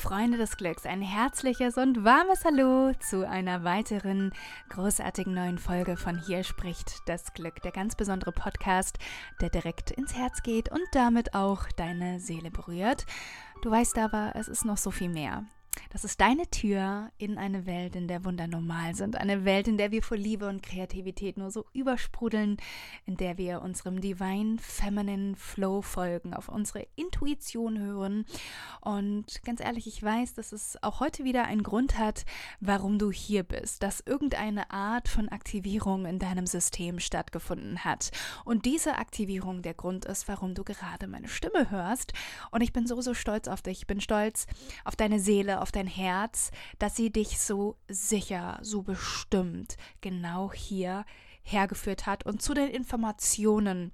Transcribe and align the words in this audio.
Freunde 0.00 0.38
des 0.38 0.56
Glücks, 0.56 0.86
ein 0.86 1.02
herzliches 1.02 1.76
und 1.76 2.04
warmes 2.04 2.46
Hallo 2.46 2.92
zu 3.00 3.28
einer 3.28 3.64
weiteren 3.64 4.32
großartigen 4.70 5.34
neuen 5.34 5.58
Folge 5.58 5.98
von 5.98 6.18
Hier 6.18 6.42
spricht 6.42 7.02
das 7.04 7.34
Glück, 7.34 7.60
der 7.60 7.70
ganz 7.70 7.96
besondere 7.96 8.32
Podcast, 8.32 8.98
der 9.42 9.50
direkt 9.50 9.90
ins 9.90 10.16
Herz 10.16 10.42
geht 10.42 10.72
und 10.72 10.82
damit 10.92 11.34
auch 11.34 11.66
deine 11.76 12.18
Seele 12.18 12.50
berührt. 12.50 13.04
Du 13.60 13.70
weißt 13.70 13.98
aber, 13.98 14.32
es 14.36 14.48
ist 14.48 14.64
noch 14.64 14.78
so 14.78 14.90
viel 14.90 15.10
mehr. 15.10 15.44
Das 15.90 16.04
ist 16.04 16.20
deine 16.20 16.48
Tür 16.48 17.10
in 17.18 17.38
eine 17.38 17.66
Welt, 17.66 17.96
in 17.96 18.08
der 18.08 18.24
Wunder 18.24 18.46
normal 18.46 18.94
sind. 18.94 19.16
Eine 19.16 19.44
Welt, 19.44 19.66
in 19.68 19.76
der 19.76 19.90
wir 19.90 20.02
vor 20.02 20.16
Liebe 20.16 20.48
und 20.48 20.62
Kreativität 20.62 21.36
nur 21.36 21.50
so 21.50 21.66
übersprudeln, 21.72 22.58
in 23.06 23.16
der 23.16 23.38
wir 23.38 23.62
unserem 23.62 24.00
Divine 24.00 24.58
Feminine 24.58 25.36
Flow 25.36 25.82
folgen, 25.82 26.34
auf 26.34 26.48
unsere 26.48 26.86
Intuition 26.96 27.78
hören. 27.78 28.24
Und 28.80 29.42
ganz 29.44 29.60
ehrlich, 29.60 29.86
ich 29.86 30.02
weiß, 30.02 30.34
dass 30.34 30.52
es 30.52 30.80
auch 30.82 31.00
heute 31.00 31.24
wieder 31.24 31.44
einen 31.44 31.62
Grund 31.62 31.98
hat, 31.98 32.24
warum 32.60 32.98
du 32.98 33.10
hier 33.10 33.42
bist, 33.42 33.82
dass 33.82 34.00
irgendeine 34.00 34.70
Art 34.70 35.08
von 35.08 35.28
Aktivierung 35.28 36.06
in 36.06 36.18
deinem 36.18 36.46
System 36.46 37.00
stattgefunden 37.00 37.84
hat. 37.84 38.10
Und 38.44 38.64
diese 38.64 38.96
Aktivierung 38.96 39.62
der 39.62 39.74
Grund 39.74 40.04
ist, 40.04 40.28
warum 40.28 40.54
du 40.54 40.64
gerade 40.64 41.06
meine 41.06 41.28
Stimme 41.28 41.70
hörst. 41.70 42.12
Und 42.50 42.60
ich 42.60 42.72
bin 42.72 42.86
so, 42.86 43.00
so 43.00 43.14
stolz 43.14 43.48
auf 43.48 43.62
dich. 43.62 43.78
Ich 43.78 43.86
bin 43.86 44.00
stolz 44.00 44.46
auf 44.84 44.96
deine 44.96 45.18
Seele, 45.18 45.59
auf 45.60 45.72
dein 45.72 45.86
Herz, 45.86 46.50
dass 46.78 46.96
sie 46.96 47.10
dich 47.10 47.38
so 47.38 47.76
sicher, 47.88 48.58
so 48.62 48.82
bestimmt 48.82 49.76
genau 50.00 50.52
hier 50.52 51.04
hergeführt 51.42 52.06
hat 52.06 52.24
und 52.26 52.42
zu 52.42 52.54
den 52.54 52.68
Informationen, 52.68 53.92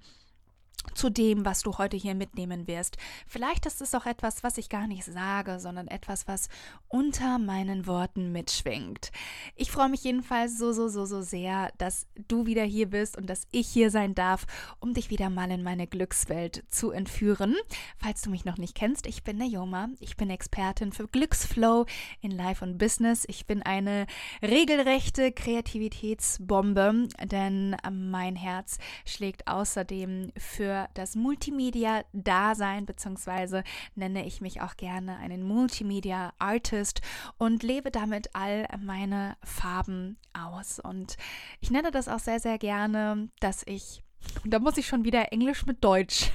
zu 0.93 1.09
dem, 1.09 1.45
was 1.45 1.61
du 1.61 1.77
heute 1.77 1.97
hier 1.97 2.15
mitnehmen 2.15 2.67
wirst. 2.67 2.97
Vielleicht 3.27 3.65
ist 3.65 3.81
es 3.81 3.93
auch 3.95 4.05
etwas, 4.05 4.43
was 4.43 4.57
ich 4.57 4.69
gar 4.69 4.87
nicht 4.87 5.03
sage, 5.03 5.59
sondern 5.59 5.87
etwas, 5.87 6.27
was 6.27 6.49
unter 6.87 7.39
meinen 7.39 7.87
Worten 7.87 8.31
mitschwingt. 8.31 9.11
Ich 9.55 9.71
freue 9.71 9.89
mich 9.89 10.03
jedenfalls 10.03 10.57
so, 10.57 10.71
so, 10.71 10.87
so, 10.87 11.05
so 11.05 11.21
sehr, 11.21 11.71
dass 11.77 12.07
du 12.27 12.45
wieder 12.45 12.63
hier 12.63 12.89
bist 12.89 13.17
und 13.17 13.27
dass 13.27 13.47
ich 13.51 13.67
hier 13.67 13.91
sein 13.91 14.15
darf, 14.15 14.45
um 14.79 14.93
dich 14.93 15.09
wieder 15.09 15.29
mal 15.29 15.51
in 15.51 15.63
meine 15.63 15.87
Glückswelt 15.87 16.63
zu 16.69 16.91
entführen. 16.91 17.55
Falls 17.97 18.21
du 18.21 18.29
mich 18.29 18.45
noch 18.45 18.57
nicht 18.57 18.75
kennst, 18.75 19.07
ich 19.07 19.23
bin 19.23 19.37
Naoma. 19.37 19.89
Ich 19.99 20.17
bin 20.17 20.29
Expertin 20.29 20.91
für 20.91 21.07
Glücksflow 21.07 21.85
in 22.21 22.31
Life 22.31 22.63
und 22.63 22.77
Business. 22.77 23.25
Ich 23.27 23.45
bin 23.45 23.61
eine 23.63 24.05
regelrechte 24.41 25.31
Kreativitätsbombe, 25.31 27.07
denn 27.23 27.75
mein 27.91 28.35
Herz 28.35 28.77
schlägt 29.05 29.47
außerdem 29.47 30.31
für 30.37 30.76
das 30.93 31.15
Multimedia-Dasein, 31.15 32.85
beziehungsweise 32.85 33.63
nenne 33.95 34.25
ich 34.25 34.41
mich 34.41 34.61
auch 34.61 34.77
gerne 34.77 35.17
einen 35.17 35.43
Multimedia-Artist 35.43 37.01
und 37.37 37.63
lebe 37.63 37.91
damit 37.91 38.29
all 38.33 38.67
meine 38.79 39.35
Farben 39.43 40.17
aus. 40.33 40.79
Und 40.79 41.17
ich 41.59 41.71
nenne 41.71 41.91
das 41.91 42.07
auch 42.07 42.19
sehr, 42.19 42.39
sehr 42.39 42.57
gerne, 42.57 43.29
dass 43.39 43.63
ich, 43.65 44.03
da 44.45 44.59
muss 44.59 44.77
ich 44.77 44.87
schon 44.87 45.03
wieder 45.03 45.31
Englisch 45.31 45.65
mit 45.65 45.83
Deutsch 45.83 46.31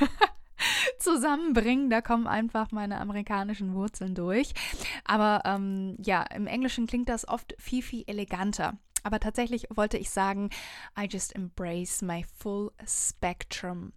zusammenbringen. 0.98 1.90
Da 1.90 2.00
kommen 2.00 2.26
einfach 2.26 2.72
meine 2.72 3.00
amerikanischen 3.00 3.74
Wurzeln 3.74 4.14
durch. 4.14 4.52
Aber 5.04 5.42
ähm, 5.44 5.96
ja, 6.02 6.22
im 6.22 6.46
Englischen 6.46 6.86
klingt 6.86 7.08
das 7.08 7.26
oft 7.28 7.54
viel, 7.58 7.82
viel 7.82 8.04
eleganter. 8.06 8.78
Aber 9.02 9.20
tatsächlich 9.20 9.66
wollte 9.74 9.98
ich 9.98 10.10
sagen, 10.10 10.50
I 10.98 11.06
just 11.10 11.34
embrace 11.34 12.02
my 12.02 12.24
full 12.36 12.70
spectrum. 12.86 13.92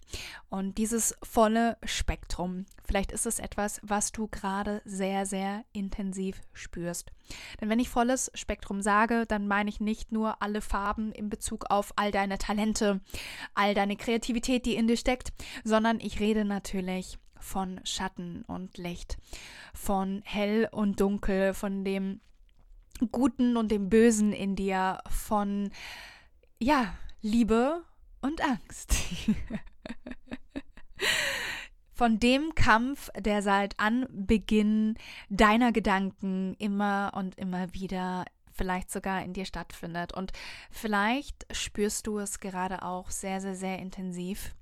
Und 0.49 0.77
dieses 0.77 1.16
volle 1.23 1.77
Spektrum, 1.83 2.66
vielleicht 2.83 3.11
ist 3.11 3.25
es 3.25 3.39
etwas, 3.39 3.79
was 3.83 4.11
du 4.11 4.27
gerade 4.27 4.81
sehr, 4.85 5.25
sehr 5.25 5.63
intensiv 5.73 6.41
spürst. 6.53 7.11
Denn 7.59 7.69
wenn 7.69 7.79
ich 7.79 7.89
volles 7.89 8.31
Spektrum 8.33 8.81
sage, 8.81 9.25
dann 9.27 9.47
meine 9.47 9.69
ich 9.69 9.79
nicht 9.79 10.11
nur 10.11 10.41
alle 10.41 10.61
Farben 10.61 11.11
in 11.11 11.29
Bezug 11.29 11.65
auf 11.69 11.94
all 11.95 12.11
deine 12.11 12.38
Talente, 12.38 13.01
all 13.53 13.73
deine 13.73 13.95
Kreativität, 13.95 14.65
die 14.65 14.75
in 14.75 14.88
dir 14.88 14.97
steckt, 14.97 15.33
sondern 15.63 15.99
ich 15.99 16.19
rede 16.19 16.45
natürlich 16.45 17.17
von 17.39 17.79
Schatten 17.83 18.44
und 18.47 18.77
Licht, 18.77 19.17
von 19.73 20.21
hell 20.25 20.67
und 20.71 20.99
dunkel, 20.99 21.53
von 21.53 21.83
dem 21.83 22.21
Guten 23.11 23.57
und 23.57 23.72
dem 23.72 23.89
Bösen 23.89 24.33
in 24.33 24.56
dir, 24.56 25.00
von, 25.09 25.72
ja, 26.59 26.95
Liebe 27.22 27.83
und 28.22 28.41
Angst. 28.41 28.95
von 31.91 32.19
dem 32.19 32.53
Kampf, 32.56 33.09
der 33.17 33.41
seit 33.41 33.79
Anbeginn 33.79 34.95
deiner 35.29 35.72
Gedanken 35.72 36.56
immer 36.59 37.11
und 37.16 37.38
immer 37.38 37.73
wieder 37.73 38.25
vielleicht 38.51 38.91
sogar 38.91 39.23
in 39.23 39.33
dir 39.33 39.45
stattfindet. 39.45 40.13
Und 40.13 40.31
vielleicht 40.72 41.45
spürst 41.56 42.07
du 42.07 42.19
es 42.19 42.39
gerade 42.39 42.83
auch 42.83 43.12
sehr, 43.12 43.41
sehr, 43.41 43.56
sehr 43.56 43.79
intensiv 43.79 44.56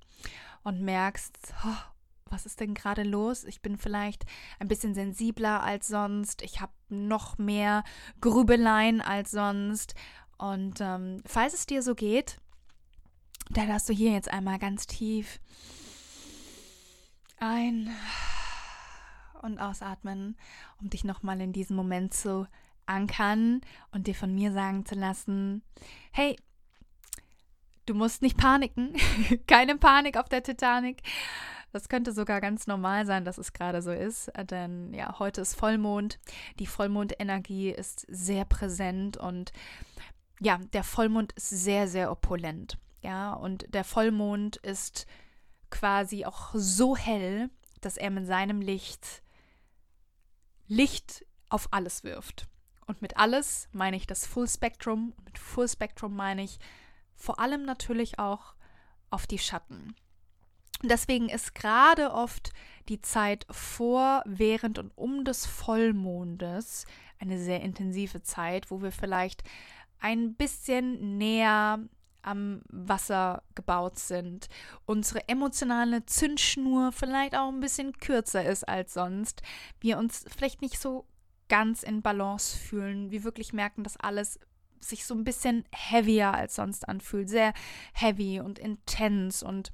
und 0.63 0.81
merkst, 0.81 1.53
oh, 1.65 1.92
was 2.33 2.45
ist 2.45 2.59
denn 2.59 2.73
gerade 2.73 3.03
los? 3.03 3.43
Ich 3.43 3.61
bin 3.61 3.77
vielleicht 3.77 4.25
ein 4.59 4.67
bisschen 4.67 4.93
sensibler 4.93 5.63
als 5.63 5.87
sonst. 5.87 6.41
Ich 6.41 6.59
habe 6.59 6.73
noch 6.89 7.37
mehr 7.37 7.83
Grübeleien 8.19 8.99
als 9.01 9.31
sonst. 9.31 9.95
Und 10.37 10.81
ähm, 10.81 11.21
falls 11.25 11.53
es 11.53 11.65
dir 11.65 11.81
so 11.81 11.95
geht, 11.95 12.39
dann 13.51 13.67
darfst 13.67 13.87
du 13.87 13.93
hier 13.93 14.11
jetzt 14.11 14.31
einmal 14.31 14.59
ganz 14.59 14.87
tief 14.87 15.39
ein 17.39 17.89
und 19.41 19.59
ausatmen, 19.59 20.37
um 20.81 20.89
dich 20.89 21.03
nochmal 21.03 21.39
in 21.41 21.53
diesem 21.53 21.75
Moment 21.75 22.13
zu 22.13 22.47
ankern 22.85 23.61
und 23.91 24.07
dir 24.07 24.15
von 24.15 24.33
mir 24.33 24.51
sagen 24.53 24.85
zu 24.85 24.95
lassen, 24.95 25.61
hey, 26.11 26.37
du 27.85 27.93
musst 27.93 28.21
nicht 28.21 28.37
paniken, 28.37 28.95
keine 29.47 29.77
Panik 29.77 30.17
auf 30.17 30.29
der 30.29 30.43
Titanic. 30.43 31.01
Das 31.73 31.89
könnte 31.89 32.13
sogar 32.13 32.39
ganz 32.39 32.67
normal 32.67 33.07
sein, 33.07 33.25
dass 33.25 33.39
es 33.39 33.51
gerade 33.51 33.81
so 33.81 33.91
ist, 33.91 34.31
denn 34.51 34.93
ja, 34.93 35.17
heute 35.17 35.41
ist 35.41 35.55
Vollmond. 35.55 36.19
Die 36.59 36.67
Vollmondenergie 36.67 37.71
ist 37.71 38.05
sehr 38.07 38.45
präsent 38.45 39.17
und 39.17 39.51
ja, 40.39 40.59
der 40.73 40.83
Vollmond 40.83 41.33
ist 41.33 41.49
sehr, 41.49 41.87
sehr 41.87 42.11
opulent. 42.11 42.77
Ja, 43.01 43.33
und 43.33 43.73
der 43.73 43.83
Vollmond 43.83 44.57
ist 44.57 45.07
quasi 45.71 46.25
auch 46.25 46.51
so 46.53 46.95
hell, 46.95 47.49
dass 47.81 47.97
er 47.97 48.11
mit 48.11 48.27
seinem 48.27 48.61
Licht 48.61 49.23
Licht 50.67 51.25
auf 51.49 51.69
alles 51.71 52.03
wirft. 52.03 52.47
Und 52.85 53.01
mit 53.01 53.17
alles 53.17 53.67
meine 53.71 53.97
ich 53.97 54.05
das 54.05 54.27
Full 54.27 54.47
Spectrum. 54.47 55.13
Mit 55.25 55.39
Full 55.39 55.67
Spectrum 55.67 56.15
meine 56.15 56.43
ich 56.43 56.59
vor 57.15 57.39
allem 57.39 57.63
natürlich 57.63 58.19
auch 58.19 58.53
auf 59.09 59.25
die 59.25 59.39
Schatten. 59.39 59.95
Deswegen 60.81 61.29
ist 61.29 61.55
gerade 61.55 62.11
oft 62.11 62.51
die 62.89 63.01
Zeit 63.01 63.45
vor, 63.49 64.21
während 64.25 64.79
und 64.79 64.91
um 64.97 65.23
des 65.23 65.45
Vollmondes 65.45 66.85
eine 67.19 67.39
sehr 67.39 67.61
intensive 67.61 68.21
Zeit, 68.21 68.69
wo 68.69 68.81
wir 68.81 68.91
vielleicht 68.91 69.43
ein 69.99 70.35
bisschen 70.35 71.17
näher 71.17 71.79
am 72.21 72.61
Wasser 72.69 73.43
gebaut 73.55 73.99
sind, 73.99 74.47
unsere 74.85 75.27
emotionale 75.27 76.05
Zündschnur 76.05 76.91
vielleicht 76.91 77.35
auch 77.35 77.49
ein 77.49 77.59
bisschen 77.59 77.93
kürzer 77.97 78.45
ist 78.45 78.67
als 78.67 78.93
sonst, 78.93 79.41
wir 79.79 79.97
uns 79.97 80.25
vielleicht 80.35 80.61
nicht 80.61 80.79
so 80.79 81.05
ganz 81.49 81.83
in 81.83 82.01
Balance 82.01 82.57
fühlen, 82.57 83.11
wir 83.11 83.23
wirklich 83.23 83.53
merken, 83.53 83.83
dass 83.83 83.97
alles 83.97 84.39
sich 84.79 85.05
so 85.05 85.13
ein 85.13 85.23
bisschen 85.23 85.65
heavier 85.71 86.33
als 86.33 86.55
sonst 86.55 86.87
anfühlt, 86.87 87.29
sehr 87.29 87.53
heavy 87.93 88.39
und 88.39 88.59
intens 88.59 89.43
und 89.43 89.71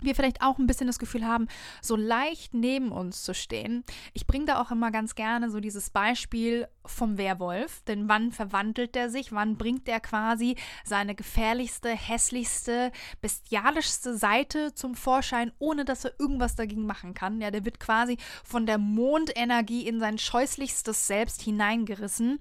wir 0.00 0.14
vielleicht 0.14 0.42
auch 0.42 0.58
ein 0.58 0.66
bisschen 0.66 0.86
das 0.86 0.98
Gefühl 0.98 1.26
haben, 1.26 1.48
so 1.82 1.96
leicht 1.96 2.54
neben 2.54 2.92
uns 2.92 3.22
zu 3.22 3.34
stehen. 3.34 3.84
Ich 4.12 4.26
bringe 4.26 4.46
da 4.46 4.60
auch 4.60 4.70
immer 4.70 4.90
ganz 4.90 5.14
gerne 5.14 5.50
so 5.50 5.60
dieses 5.60 5.90
Beispiel 5.90 6.68
vom 6.84 7.18
Werwolf, 7.18 7.82
denn 7.82 8.08
wann 8.08 8.32
verwandelt 8.32 8.96
er 8.96 9.10
sich, 9.10 9.32
wann 9.32 9.56
bringt 9.56 9.88
er 9.88 10.00
quasi 10.00 10.56
seine 10.84 11.14
gefährlichste, 11.14 11.90
hässlichste, 11.90 12.92
bestialischste 13.20 14.16
Seite 14.16 14.74
zum 14.74 14.94
Vorschein, 14.94 15.52
ohne 15.58 15.84
dass 15.84 16.04
er 16.04 16.12
irgendwas 16.18 16.56
dagegen 16.56 16.86
machen 16.86 17.14
kann. 17.14 17.40
Ja, 17.40 17.50
der 17.50 17.64
wird 17.64 17.80
quasi 17.80 18.16
von 18.44 18.66
der 18.66 18.78
Mondenergie 18.78 19.86
in 19.86 20.00
sein 20.00 20.18
scheußlichstes 20.18 21.06
Selbst 21.06 21.42
hineingerissen 21.42 22.38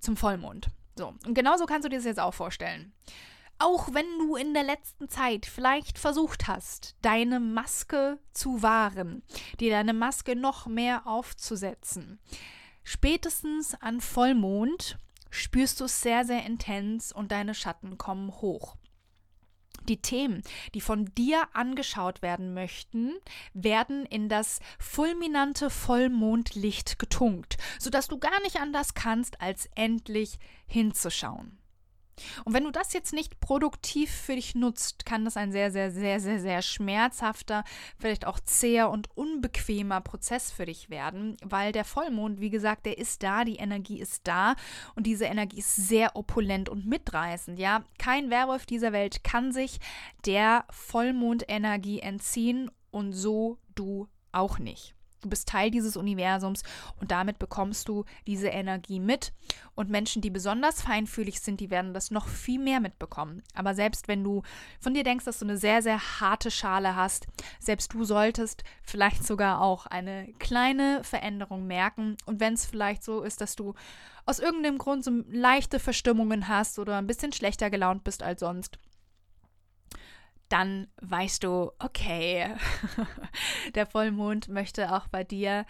zum 0.00 0.16
Vollmond. 0.16 0.68
So, 0.96 1.14
und 1.26 1.34
genauso 1.34 1.66
kannst 1.66 1.84
du 1.84 1.88
dir 1.88 1.96
das 1.96 2.04
jetzt 2.04 2.20
auch 2.20 2.34
vorstellen. 2.34 2.92
Auch 3.60 3.92
wenn 3.92 4.06
du 4.20 4.36
in 4.36 4.54
der 4.54 4.62
letzten 4.62 5.08
Zeit 5.08 5.44
vielleicht 5.44 5.98
versucht 5.98 6.46
hast, 6.46 6.94
deine 7.02 7.40
Maske 7.40 8.20
zu 8.32 8.62
wahren, 8.62 9.22
dir 9.58 9.70
deine 9.70 9.94
Maske 9.94 10.36
noch 10.36 10.66
mehr 10.66 11.08
aufzusetzen, 11.08 12.20
spätestens 12.84 13.74
an 13.74 14.00
Vollmond 14.00 14.96
spürst 15.30 15.80
du 15.80 15.86
es 15.86 16.00
sehr, 16.00 16.24
sehr 16.24 16.46
intens 16.46 17.12
und 17.12 17.32
deine 17.32 17.54
Schatten 17.54 17.98
kommen 17.98 18.30
hoch. 18.30 18.76
Die 19.88 20.02
Themen, 20.02 20.42
die 20.74 20.80
von 20.80 21.06
dir 21.16 21.48
angeschaut 21.54 22.22
werden 22.22 22.54
möchten, 22.54 23.14
werden 23.54 24.04
in 24.06 24.28
das 24.28 24.60
fulminante 24.78 25.70
Vollmondlicht 25.70 26.98
getunkt, 26.98 27.56
sodass 27.80 28.06
du 28.06 28.18
gar 28.18 28.40
nicht 28.42 28.60
anders 28.60 28.94
kannst, 28.94 29.40
als 29.40 29.68
endlich 29.74 30.38
hinzuschauen. 30.66 31.58
Und 32.44 32.54
wenn 32.54 32.64
du 32.64 32.70
das 32.70 32.92
jetzt 32.92 33.12
nicht 33.12 33.40
produktiv 33.40 34.10
für 34.10 34.34
dich 34.34 34.54
nutzt, 34.54 35.06
kann 35.06 35.24
das 35.24 35.36
ein 35.36 35.52
sehr, 35.52 35.70
sehr, 35.70 35.90
sehr, 35.90 36.20
sehr, 36.20 36.40
sehr 36.40 36.62
schmerzhafter, 36.62 37.64
vielleicht 37.98 38.26
auch 38.26 38.40
zäher 38.40 38.90
und 38.90 39.08
unbequemer 39.16 40.00
Prozess 40.00 40.50
für 40.50 40.66
dich 40.66 40.90
werden, 40.90 41.36
weil 41.44 41.72
der 41.72 41.84
Vollmond, 41.84 42.40
wie 42.40 42.50
gesagt, 42.50 42.86
der 42.86 42.98
ist 42.98 43.22
da, 43.22 43.44
die 43.44 43.56
Energie 43.56 44.00
ist 44.00 44.26
da 44.26 44.54
und 44.94 45.06
diese 45.06 45.26
Energie 45.26 45.58
ist 45.58 45.76
sehr 45.76 46.16
opulent 46.16 46.68
und 46.68 46.86
mitreißend. 46.86 47.58
Ja, 47.58 47.84
kein 47.98 48.30
Werwolf 48.30 48.66
dieser 48.66 48.92
Welt 48.92 49.24
kann 49.24 49.52
sich 49.52 49.78
der 50.26 50.64
Vollmondenergie 50.70 52.00
entziehen 52.00 52.70
und 52.90 53.12
so 53.12 53.58
du 53.74 54.08
auch 54.32 54.58
nicht. 54.58 54.97
Du 55.20 55.28
bist 55.28 55.48
Teil 55.48 55.70
dieses 55.70 55.96
Universums 55.96 56.62
und 57.00 57.10
damit 57.10 57.38
bekommst 57.38 57.88
du 57.88 58.04
diese 58.26 58.48
Energie 58.48 59.00
mit. 59.00 59.32
Und 59.74 59.90
Menschen, 59.90 60.22
die 60.22 60.30
besonders 60.30 60.82
feinfühlig 60.82 61.40
sind, 61.40 61.60
die 61.60 61.70
werden 61.70 61.94
das 61.94 62.10
noch 62.10 62.28
viel 62.28 62.60
mehr 62.60 62.80
mitbekommen. 62.80 63.42
Aber 63.54 63.74
selbst 63.74 64.08
wenn 64.08 64.22
du 64.22 64.42
von 64.80 64.94
dir 64.94 65.04
denkst, 65.04 65.24
dass 65.24 65.38
du 65.38 65.44
eine 65.44 65.56
sehr, 65.56 65.82
sehr 65.82 66.20
harte 66.20 66.50
Schale 66.50 66.94
hast, 66.96 67.26
selbst 67.58 67.92
du 67.92 68.04
solltest 68.04 68.64
vielleicht 68.82 69.24
sogar 69.24 69.60
auch 69.60 69.86
eine 69.86 70.32
kleine 70.38 71.02
Veränderung 71.04 71.66
merken. 71.66 72.16
Und 72.26 72.40
wenn 72.40 72.54
es 72.54 72.66
vielleicht 72.66 73.02
so 73.02 73.22
ist, 73.22 73.40
dass 73.40 73.56
du 73.56 73.74
aus 74.26 74.38
irgendeinem 74.38 74.78
Grund 74.78 75.04
so 75.04 75.10
leichte 75.30 75.80
Verstimmungen 75.80 76.48
hast 76.48 76.78
oder 76.78 76.98
ein 76.98 77.06
bisschen 77.06 77.32
schlechter 77.32 77.70
gelaunt 77.70 78.04
bist 78.04 78.22
als 78.22 78.40
sonst, 78.40 78.78
dann 80.48 80.88
weißt 81.00 81.44
du, 81.44 81.72
okay, 81.78 82.54
der 83.74 83.86
Vollmond 83.86 84.48
möchte 84.48 84.94
auch 84.94 85.08
bei 85.08 85.24
dir 85.24 85.66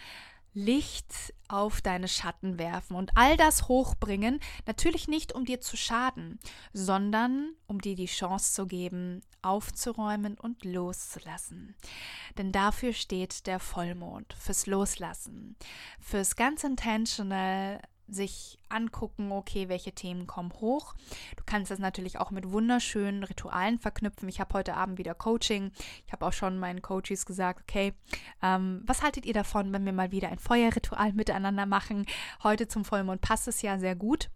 Licht 0.55 1.33
auf 1.47 1.81
deine 1.81 2.09
Schatten 2.09 2.59
werfen 2.59 2.97
und 2.97 3.13
all 3.17 3.37
das 3.37 3.69
hochbringen, 3.69 4.41
natürlich 4.67 5.07
nicht 5.07 5.33
um 5.33 5.45
dir 5.45 5.61
zu 5.61 5.77
schaden, 5.77 6.41
sondern 6.73 7.53
um 7.67 7.81
dir 7.81 7.95
die 7.95 8.07
Chance 8.07 8.55
zu 8.55 8.67
geben, 8.67 9.21
aufzuräumen 9.41 10.37
und 10.37 10.65
loszulassen. 10.65 11.77
Denn 12.39 12.51
dafür 12.51 12.93
steht 12.93 13.47
der 13.47 13.61
Vollmond, 13.61 14.35
fürs 14.39 14.67
Loslassen, 14.67 15.57
fürs 16.01 16.35
ganz 16.35 16.65
intentional 16.65 17.81
sich 18.09 18.59
angucken, 18.69 19.33
okay, 19.33 19.69
welche 19.69 19.93
Themen 19.93 20.27
kommen 20.27 20.53
hoch. 20.61 20.95
Du 21.37 21.45
kannst 21.45 21.71
das 21.71 21.79
natürlich 21.79 22.19
auch 22.19 22.31
mit 22.31 22.51
wunderschönen 22.51 23.25
Ritualen 23.25 23.79
verknüpfen. 23.79 24.29
Ich 24.29 24.41
habe 24.41 24.55
heute 24.55 24.75
Abend 24.75 24.99
wieder 24.99 25.15
Coaching. 25.15 25.73
Ich 26.07 26.13
habe 26.13 26.27
auch 26.27 26.33
schon 26.33 26.59
meinen 26.59 26.83
Coaches 26.83 27.27
gesagt, 27.27 27.63
okay, 27.63 27.95
ähm, 28.43 28.83
was 28.87 29.03
haltet 29.03 29.27
ihr 29.27 29.35
davon, 29.35 29.73
wenn 29.73 29.85
wir 29.85 29.93
mal 29.93 30.11
wieder 30.11 30.29
ein 30.29 30.39
Feuerritual 30.39 31.13
miteinander 31.13 31.67
machen? 31.67 32.07
Heute 32.43 32.69
zum 32.69 32.85
Vollmond 32.85 33.21
passt 33.21 33.49
es 33.49 33.63
ja 33.63 33.79
sehr 33.79 33.95
gut. 33.95 34.31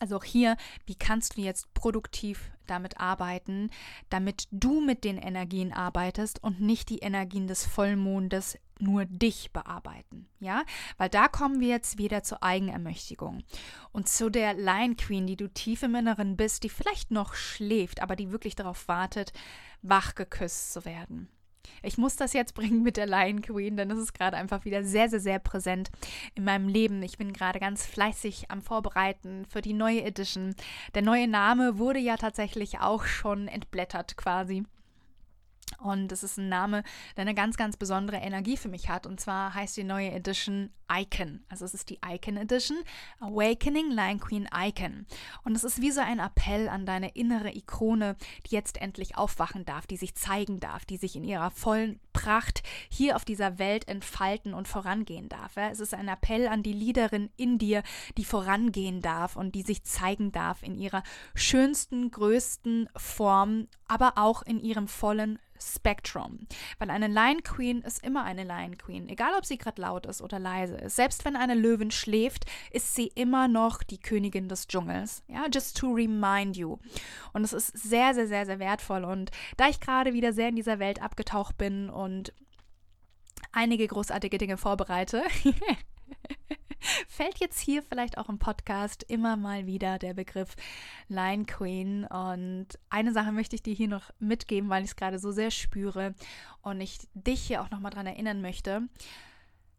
Also 0.00 0.16
auch 0.16 0.24
hier, 0.24 0.56
wie 0.86 0.94
kannst 0.94 1.36
du 1.36 1.40
jetzt 1.40 1.72
produktiv 1.74 2.50
damit 2.66 3.00
arbeiten, 3.00 3.70
damit 4.10 4.46
du 4.50 4.80
mit 4.80 5.04
den 5.04 5.16
Energien 5.16 5.72
arbeitest 5.72 6.42
und 6.42 6.60
nicht 6.60 6.90
die 6.90 6.98
Energien 6.98 7.46
des 7.46 7.66
Vollmondes 7.66 8.58
nur 8.80 9.04
dich 9.04 9.52
bearbeiten, 9.52 10.28
ja? 10.40 10.64
Weil 10.96 11.08
da 11.08 11.28
kommen 11.28 11.60
wir 11.60 11.68
jetzt 11.68 11.98
wieder 11.98 12.22
zur 12.22 12.42
Eigenermächtigung 12.42 13.42
und 13.92 14.08
zu 14.08 14.30
der 14.30 14.54
Lion 14.54 14.96
Queen, 14.96 15.26
die 15.26 15.36
du 15.36 15.48
tief 15.48 15.82
im 15.82 15.94
Inneren 15.94 16.36
bist, 16.36 16.64
die 16.64 16.68
vielleicht 16.68 17.10
noch 17.10 17.34
schläft, 17.34 18.02
aber 18.02 18.16
die 18.16 18.30
wirklich 18.32 18.56
darauf 18.56 18.88
wartet, 18.88 19.32
wach 19.82 20.14
geküsst 20.14 20.72
zu 20.72 20.84
werden. 20.84 21.28
Ich 21.82 21.98
muss 21.98 22.16
das 22.16 22.32
jetzt 22.32 22.54
bringen 22.54 22.82
mit 22.82 22.96
der 22.96 23.06
Lion 23.06 23.42
Queen, 23.42 23.76
denn 23.76 23.90
es 23.90 23.98
ist 23.98 24.14
gerade 24.14 24.36
einfach 24.36 24.64
wieder 24.64 24.84
sehr, 24.84 25.08
sehr, 25.08 25.20
sehr 25.20 25.38
präsent 25.38 25.90
in 26.34 26.44
meinem 26.44 26.68
Leben. 26.68 27.02
Ich 27.02 27.18
bin 27.18 27.32
gerade 27.32 27.60
ganz 27.60 27.86
fleißig 27.86 28.50
am 28.50 28.62
Vorbereiten 28.62 29.44
für 29.46 29.60
die 29.60 29.74
neue 29.74 30.02
Edition. 30.02 30.54
Der 30.94 31.02
neue 31.02 31.28
Name 31.28 31.78
wurde 31.78 31.98
ja 31.98 32.16
tatsächlich 32.16 32.80
auch 32.80 33.04
schon 33.04 33.48
entblättert 33.48 34.16
quasi. 34.16 34.64
Und 35.78 36.10
es 36.12 36.22
ist 36.22 36.38
ein 36.38 36.48
Name, 36.48 36.82
der 37.16 37.22
eine 37.22 37.34
ganz, 37.34 37.56
ganz 37.56 37.76
besondere 37.76 38.16
Energie 38.16 38.56
für 38.56 38.68
mich 38.68 38.88
hat. 38.88 39.06
Und 39.06 39.20
zwar 39.20 39.54
heißt 39.54 39.76
die 39.76 39.84
neue 39.84 40.10
Edition 40.10 40.70
Icon. 40.90 41.44
Also 41.48 41.64
es 41.64 41.74
ist 41.74 41.90
die 41.90 41.98
Icon 42.04 42.36
Edition, 42.36 42.78
Awakening 43.20 43.90
Lion 43.90 44.20
Queen 44.20 44.48
Icon. 44.54 45.06
Und 45.44 45.54
es 45.54 45.64
ist 45.64 45.80
wie 45.80 45.90
so 45.90 46.00
ein 46.00 46.18
Appell 46.18 46.68
an 46.68 46.86
deine 46.86 47.10
innere 47.10 47.54
Ikone, 47.54 48.16
die 48.46 48.54
jetzt 48.54 48.80
endlich 48.80 49.16
aufwachen 49.16 49.64
darf, 49.64 49.86
die 49.86 49.96
sich 49.96 50.14
zeigen 50.14 50.60
darf, 50.60 50.84
die 50.84 50.96
sich 50.96 51.16
in 51.16 51.24
ihrer 51.24 51.50
vollen 51.50 52.00
Pracht 52.12 52.62
hier 52.88 53.16
auf 53.16 53.24
dieser 53.24 53.58
Welt 53.58 53.86
entfalten 53.86 54.54
und 54.54 54.66
vorangehen 54.66 55.28
darf. 55.28 55.56
Es 55.56 55.80
ist 55.80 55.94
ein 55.94 56.08
Appell 56.08 56.48
an 56.48 56.62
die 56.62 56.72
Leaderin 56.72 57.30
in 57.36 57.58
dir, 57.58 57.82
die 58.16 58.24
vorangehen 58.24 59.02
darf 59.02 59.36
und 59.36 59.54
die 59.54 59.62
sich 59.62 59.84
zeigen 59.84 60.32
darf 60.32 60.62
in 60.62 60.74
ihrer 60.74 61.02
schönsten, 61.34 62.10
größten 62.10 62.88
Form, 62.96 63.68
aber 63.86 64.14
auch 64.16 64.42
in 64.42 64.58
ihrem 64.58 64.88
vollen 64.88 65.38
Spektrum. 65.60 66.46
Weil 66.78 66.90
eine 66.90 67.08
Lion 67.08 67.42
Queen 67.42 67.82
ist 67.82 68.04
immer 68.04 68.24
eine 68.24 68.44
Lion 68.44 68.78
Queen, 68.78 69.08
egal 69.08 69.32
ob 69.36 69.44
sie 69.44 69.58
gerade 69.58 69.80
laut 69.80 70.06
ist 70.06 70.22
oder 70.22 70.38
leise 70.38 70.76
ist. 70.76 70.96
Selbst 70.96 71.24
wenn 71.24 71.36
eine 71.36 71.54
Löwin 71.54 71.90
schläft, 71.90 72.46
ist 72.70 72.94
sie 72.94 73.10
immer 73.14 73.48
noch 73.48 73.82
die 73.82 73.98
Königin 73.98 74.48
des 74.48 74.66
Dschungels. 74.66 75.22
Ja, 75.28 75.46
just 75.52 75.76
to 75.78 75.92
remind 75.92 76.56
you. 76.56 76.78
Und 77.32 77.44
es 77.44 77.52
ist 77.52 77.76
sehr, 77.78 78.14
sehr, 78.14 78.28
sehr, 78.28 78.46
sehr 78.46 78.58
wertvoll. 78.58 79.04
Und 79.04 79.30
da 79.56 79.68
ich 79.68 79.80
gerade 79.80 80.12
wieder 80.12 80.32
sehr 80.32 80.48
in 80.48 80.56
dieser 80.56 80.78
Welt 80.78 81.02
abgetaucht 81.02 81.58
bin 81.58 81.90
und 81.90 82.32
einige 83.52 83.86
großartige 83.86 84.38
Dinge 84.38 84.56
vorbereite, 84.56 85.22
fällt 87.08 87.38
jetzt 87.38 87.60
hier 87.60 87.82
vielleicht 87.82 88.18
auch 88.18 88.28
im 88.28 88.38
Podcast 88.38 89.04
immer 89.04 89.36
mal 89.36 89.66
wieder 89.66 89.98
der 89.98 90.14
Begriff 90.14 90.54
Line 91.08 91.44
Queen. 91.44 92.04
Und 92.04 92.66
eine 92.90 93.12
Sache 93.12 93.32
möchte 93.32 93.56
ich 93.56 93.62
dir 93.62 93.74
hier 93.74 93.88
noch 93.88 94.10
mitgeben, 94.18 94.70
weil 94.70 94.84
ich 94.84 94.90
es 94.90 94.96
gerade 94.96 95.18
so 95.18 95.32
sehr 95.32 95.50
spüre 95.50 96.14
und 96.62 96.80
ich 96.80 96.98
dich 97.14 97.40
hier 97.40 97.62
auch 97.62 97.70
nochmal 97.70 97.92
dran 97.92 98.06
erinnern 98.06 98.40
möchte. 98.40 98.82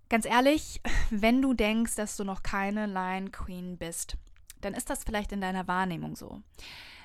Ganz 0.09 0.25
ehrlich, 0.25 0.81
wenn 1.09 1.41
du 1.41 1.53
denkst, 1.53 1.95
dass 1.95 2.17
du 2.17 2.23
noch 2.23 2.43
keine 2.43 2.85
Line 2.87 3.31
Queen 3.31 3.77
bist, 3.77 4.17
dann 4.61 4.73
ist 4.73 4.89
das 4.89 5.03
vielleicht 5.03 5.31
in 5.31 5.41
deiner 5.41 5.67
Wahrnehmung 5.67 6.15
so. 6.15 6.41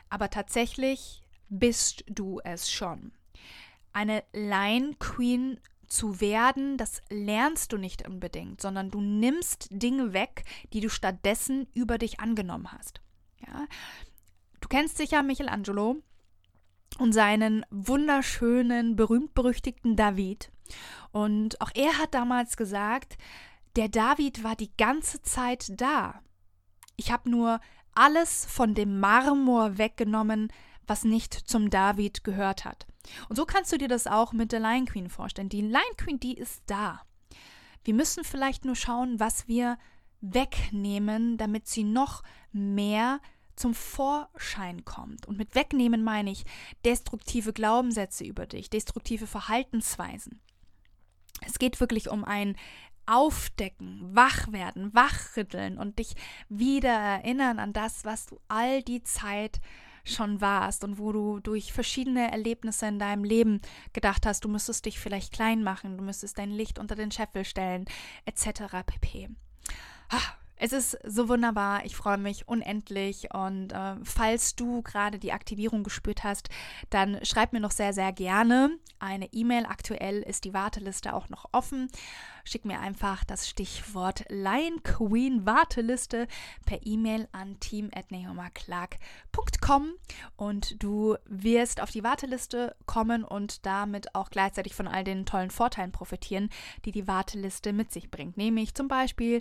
Aber 0.09 0.31
tatsächlich 0.31 1.23
bist 1.49 2.05
du 2.09 2.41
es 2.45 2.71
schon. 2.71 3.13
Eine 3.93 4.25
Line 4.33 4.97
Queen 4.99 5.61
zu 5.95 6.21
werden, 6.21 6.77
das 6.77 7.03
lernst 7.09 7.73
du 7.73 7.79
nicht 7.79 8.07
unbedingt, 8.07 8.61
sondern 8.61 8.91
du 8.91 9.01
nimmst 9.01 9.69
Dinge 9.71 10.13
weg, 10.13 10.45
die 10.73 10.81
du 10.81 10.91
stattdessen 10.91 11.69
über 11.73 11.99
dich 11.99 12.21
angenommen 12.21 12.73
hast. 12.73 13.01
Ja? 13.47 13.67
Du 14.61 14.69
kennst 14.69 14.97
sicher 14.97 15.23
Michelangelo 15.23 16.03
und 16.99 17.13
seinen 17.13 17.65
wunderschönen, 17.71 18.97
berühmt-berüchtigten 18.97 19.95
David. 19.95 20.51
Und 21.13 21.61
auch 21.61 21.71
er 21.75 21.99
hat 21.99 22.13
damals 22.15 22.57
gesagt, 22.57 23.17
der 23.77 23.89
David 23.89 24.43
war 24.43 24.57
die 24.57 24.75
ganze 24.77 25.23
Zeit 25.23 25.81
da. 25.81 26.23
Ich 26.97 27.13
habe 27.13 27.31
nur 27.31 27.61
alles 27.95 28.47
von 28.47 28.75
dem 28.75 28.99
Marmor 28.99 29.79
weggenommen, 29.79 30.53
was 30.87 31.05
nicht 31.05 31.35
zum 31.35 31.71
David 31.71 32.25
gehört 32.25 32.65
hat. 32.65 32.87
Und 33.29 33.37
so 33.37 33.45
kannst 33.45 33.73
du 33.73 33.79
dir 33.79 33.89
das 33.89 34.07
auch 34.07 34.33
mit 34.33 34.53
der 34.53 34.61
Lion 34.61 34.87
Queen 34.87 35.09
vorstellen. 35.09 35.49
Die 35.49 35.61
Lion 35.61 35.97
Queen, 35.97 36.21
die 36.21 36.35
ist 36.35 36.63
da. 36.67 37.03
Wir 37.85 37.95
müssen 37.95 38.25
vielleicht 38.25 38.65
nur 38.65 38.77
schauen, 38.77 39.21
was 39.21 39.47
wir 39.47 39.79
wegnehmen, 40.21 41.37
damit 41.37 41.69
sie 41.69 41.85
noch 41.85 42.23
mehr 42.53 43.21
zum 43.57 43.75
Vorschein 43.75 44.85
kommt. 44.85 45.27
Und 45.27 45.39
mit 45.39 45.55
wegnehmen 45.55 46.03
meine 46.03 46.31
ich 46.31 46.45
destruktive 46.85 47.53
Glaubenssätze 47.53 48.25
über 48.25 48.47
dich, 48.47 48.71
destruktive 48.71 49.27
Verhaltensweisen. 49.27 50.41
Es 51.47 51.59
geht 51.59 51.81
wirklich 51.81 52.09
um 52.09 52.25
ein 52.25 52.57
Aufdecken, 53.07 54.01
Wachwerden, 54.15 54.95
Wachrütteln 54.95 55.77
und 55.79 55.99
dich 55.99 56.15
wieder 56.49 56.91
erinnern 56.91 57.59
an 57.59 57.75
das, 57.75 58.05
was 58.05 58.27
du 58.27 58.41
all 58.49 58.83
die 58.83 59.03
Zeit 59.03 59.61
schon 60.05 60.41
warst 60.41 60.85
und 60.85 60.99
wo 60.99 61.13
du 61.13 61.41
durch 61.41 61.73
verschiedene 61.73 62.31
Erlebnisse 62.31 62.87
in 62.87 62.99
deinem 62.99 63.25
Leben 63.25 63.61
gedacht 63.93 64.27
hast, 64.27 64.45
du 64.45 64.49
müsstest 64.49 64.85
dich 64.87 64.99
vielleicht 64.99 65.33
klein 65.33 65.63
machen, 65.63 65.97
du 65.97 66.05
müsstest 66.05 66.39
dein 66.39 66.51
Licht 66.51 66.79
unter 66.79 66.95
den 66.95 67.11
Scheffel 67.11 67.45
stellen, 67.45 67.87
etc. 68.27 68.85
pp. 68.87 69.31
Es 70.57 70.73
ist 70.73 70.99
so 71.05 71.29
wunderbar. 71.29 71.85
Ich 71.85 71.97
freue 71.97 72.17
mich 72.17 72.49
unendlich. 72.49 73.35
Und 73.35 73.73
äh, 73.73 73.97
falls 74.05 74.55
du 74.55 74.83
gerade 74.83 75.19
die 75.19 75.33
Aktivierung 75.33 75.83
gespürt 75.83 76.23
hast, 76.23 76.49
dann 76.91 77.19
schreib 77.25 77.53
mir 77.53 77.61
noch 77.61 77.73
sehr, 77.73 77.93
sehr 77.93 78.13
gerne 78.13 78.79
eine 78.99 79.33
E-Mail. 79.33 79.67
Aktuell 79.67 80.23
ist 80.23 80.45
die 80.45 80.55
Warteliste 80.55 81.13
auch 81.13 81.29
noch 81.29 81.47
offen. 81.53 81.89
Schick 82.45 82.65
mir 82.67 82.81
einfach 82.81 83.25
das 83.25 83.49
Stichwort 83.49 84.27
Lion 84.29 84.83
Queen 84.83 85.47
Warteliste 85.47 86.29
per 86.67 86.85
E-Mail 86.85 87.27
an 87.33 87.59
team.neomaclark.com 87.59 89.95
und 90.37 90.83
du 90.83 91.17
wirst 91.25 91.81
auf 91.81 91.91
die 91.91 92.05
Warteliste 92.05 92.77
kommen 92.85 93.25
und 93.25 93.65
damit 93.65 94.15
auch 94.15 94.29
gleichzeitig 94.29 94.75
von 94.75 94.87
all 94.87 95.05
den 95.05 95.25
tollen 95.25 95.51
Vorteilen 95.51 95.91
profitieren, 95.91 96.51
die 96.85 96.93
die 96.93 97.09
Warteliste 97.09 97.73
mit 97.73 97.91
sich 97.93 98.11
bringt. 98.11 98.37
Nämlich 98.37 98.75
zum 98.75 98.89
Beispiel 98.89 99.41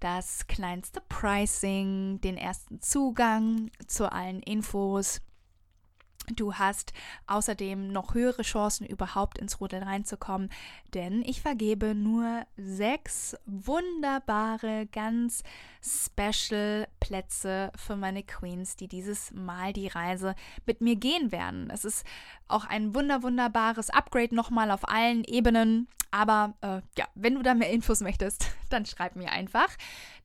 das 0.00 0.48
kleinste 0.48 1.00
Pricing, 1.08 2.20
den 2.20 2.36
ersten 2.36 2.80
Zugang 2.80 3.70
zu 3.86 4.10
allen 4.10 4.42
Infos, 4.42 5.20
Du 6.36 6.54
hast 6.54 6.92
außerdem 7.26 7.88
noch 7.88 8.14
höhere 8.14 8.42
Chancen, 8.42 8.86
überhaupt 8.86 9.38
ins 9.38 9.60
Rudel 9.60 9.82
reinzukommen, 9.82 10.50
denn 10.94 11.22
ich 11.22 11.40
vergebe 11.40 11.94
nur 11.94 12.46
sechs 12.56 13.36
wunderbare, 13.46 14.86
ganz 14.92 15.42
special 15.82 16.86
Plätze 17.00 17.72
für 17.74 17.96
meine 17.96 18.22
Queens, 18.22 18.76
die 18.76 18.88
dieses 18.88 19.32
Mal 19.32 19.72
die 19.72 19.88
Reise 19.88 20.34
mit 20.66 20.80
mir 20.80 20.96
gehen 20.96 21.32
werden. 21.32 21.70
Es 21.70 21.84
ist 21.84 22.04
auch 22.50 22.64
ein 22.64 22.94
wunder, 22.94 23.22
wunderbares 23.22 23.90
Upgrade 23.90 24.34
nochmal 24.34 24.70
auf 24.70 24.88
allen 24.88 25.24
Ebenen. 25.24 25.88
Aber 26.10 26.54
äh, 26.60 26.80
ja, 26.98 27.06
wenn 27.14 27.36
du 27.36 27.42
da 27.42 27.54
mehr 27.54 27.70
Infos 27.70 28.00
möchtest, 28.00 28.50
dann 28.68 28.84
schreib 28.86 29.16
mir 29.16 29.30
einfach. 29.30 29.68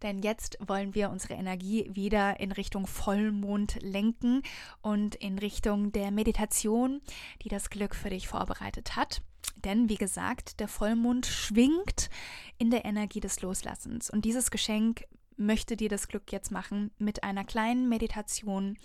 Denn 0.01 0.19
jetzt 0.19 0.57
wollen 0.65 0.95
wir 0.95 1.09
unsere 1.09 1.35
Energie 1.35 1.89
wieder 1.93 2.39
in 2.39 2.51
Richtung 2.51 2.87
Vollmond 2.87 3.77
lenken 3.81 4.41
und 4.81 5.15
in 5.15 5.37
Richtung 5.37 5.91
der 5.91 6.11
Meditation, 6.11 7.01
die 7.43 7.49
das 7.49 7.69
Glück 7.69 7.95
für 7.95 8.09
dich 8.09 8.27
vorbereitet 8.27 8.95
hat. 8.95 9.21
Denn 9.63 9.89
wie 9.89 9.95
gesagt, 9.95 10.59
der 10.59 10.67
Vollmond 10.67 11.25
schwingt 11.25 12.09
in 12.57 12.71
der 12.71 12.85
Energie 12.85 13.19
des 13.19 13.41
Loslassens. 13.41 14.09
Und 14.09 14.25
dieses 14.25 14.51
Geschenk 14.51 15.05
möchte 15.37 15.75
dir 15.75 15.89
das 15.89 16.07
Glück 16.07 16.31
jetzt 16.31 16.51
machen 16.51 16.91
mit 16.97 17.23
einer 17.23 17.43
kleinen 17.43 17.89
Meditation, 17.89 18.77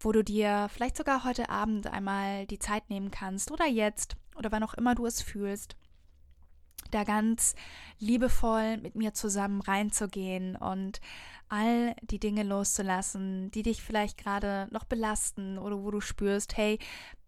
wo 0.00 0.12
du 0.12 0.22
dir 0.22 0.68
vielleicht 0.72 0.96
sogar 0.96 1.24
heute 1.24 1.48
Abend 1.48 1.86
einmal 1.86 2.46
die 2.46 2.58
Zeit 2.58 2.90
nehmen 2.90 3.10
kannst 3.10 3.50
oder 3.50 3.66
jetzt 3.66 4.16
oder 4.36 4.52
wann 4.52 4.62
auch 4.62 4.74
immer 4.74 4.94
du 4.94 5.06
es 5.06 5.22
fühlst, 5.22 5.76
da 6.90 7.04
ganz 7.04 7.54
liebevoll 7.98 8.76
mit 8.78 8.94
mir 8.94 9.14
zusammen 9.14 9.60
reinzugehen 9.60 10.56
und 10.56 11.00
all 11.48 11.94
die 12.02 12.18
Dinge 12.18 12.42
loszulassen, 12.42 13.50
die 13.50 13.62
dich 13.62 13.82
vielleicht 13.82 14.18
gerade 14.18 14.68
noch 14.70 14.84
belasten 14.84 15.58
oder 15.58 15.82
wo 15.82 15.90
du 15.90 16.00
spürst, 16.00 16.56
hey, 16.56 16.78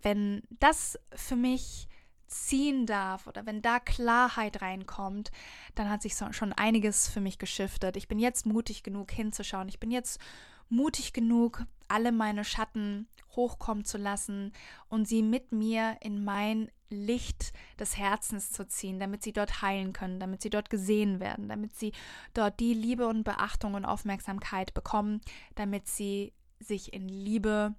wenn 0.03 0.43
das 0.59 0.99
für 1.15 1.37
mich 1.37 1.89
ziehen 2.27 2.87
darf 2.87 3.27
oder 3.27 3.47
wenn 3.47 3.63
da 3.63 3.79
Klarheit 3.79 4.63
reinkommt, 4.63 5.31
dann 5.75 5.89
hat 5.89 6.03
sich 6.03 6.15
schon 6.33 6.53
einiges 6.53 7.09
für 7.09 7.21
mich 7.21 7.39
geschiftet. 7.39 7.97
Ich 7.97 8.09
bin 8.09 8.19
jetzt 8.19 8.47
mutig 8.47 8.83
genug 8.83 9.11
hinzuschauen. 9.13 9.69
Ich 9.69 9.79
bin 9.79 9.91
jetzt 9.91 10.21
mutig 10.69 11.13
genug, 11.13 11.65
alle 11.89 12.13
meine 12.13 12.45
Schatten 12.45 13.09
hochkommen 13.35 13.85
zu 13.85 13.99
lassen 13.99 14.53
und 14.89 15.07
sie 15.07 15.23
mit 15.23 15.53
mir 15.53 15.97
in 16.01 16.25
mein 16.25 16.71
Licht 16.89 17.53
des 17.79 17.97
Herzens 17.97 18.53
zu 18.53 18.67
ziehen, 18.67 18.99
damit 18.99 19.23
sie 19.23 19.33
dort 19.33 19.63
heilen 19.63 19.93
können, 19.93 20.21
damit 20.21 20.43
sie 20.43 20.51
dort 20.51 20.71
gesehen 20.71 21.21
werden, 21.21 21.49
damit 21.49 21.75
sie 21.77 21.93
dort 22.35 22.61
die 22.61 22.75
Liebe 22.75 23.07
und 23.09 23.25
Beachtung 23.25 23.75
und 23.75 23.85
Aufmerksamkeit 23.85 24.73
bekommen, 24.75 25.21
damit 25.55 25.89
sie 25.89 26.33
sich 26.59 26.93
in 26.93 27.09
Liebe 27.09 27.75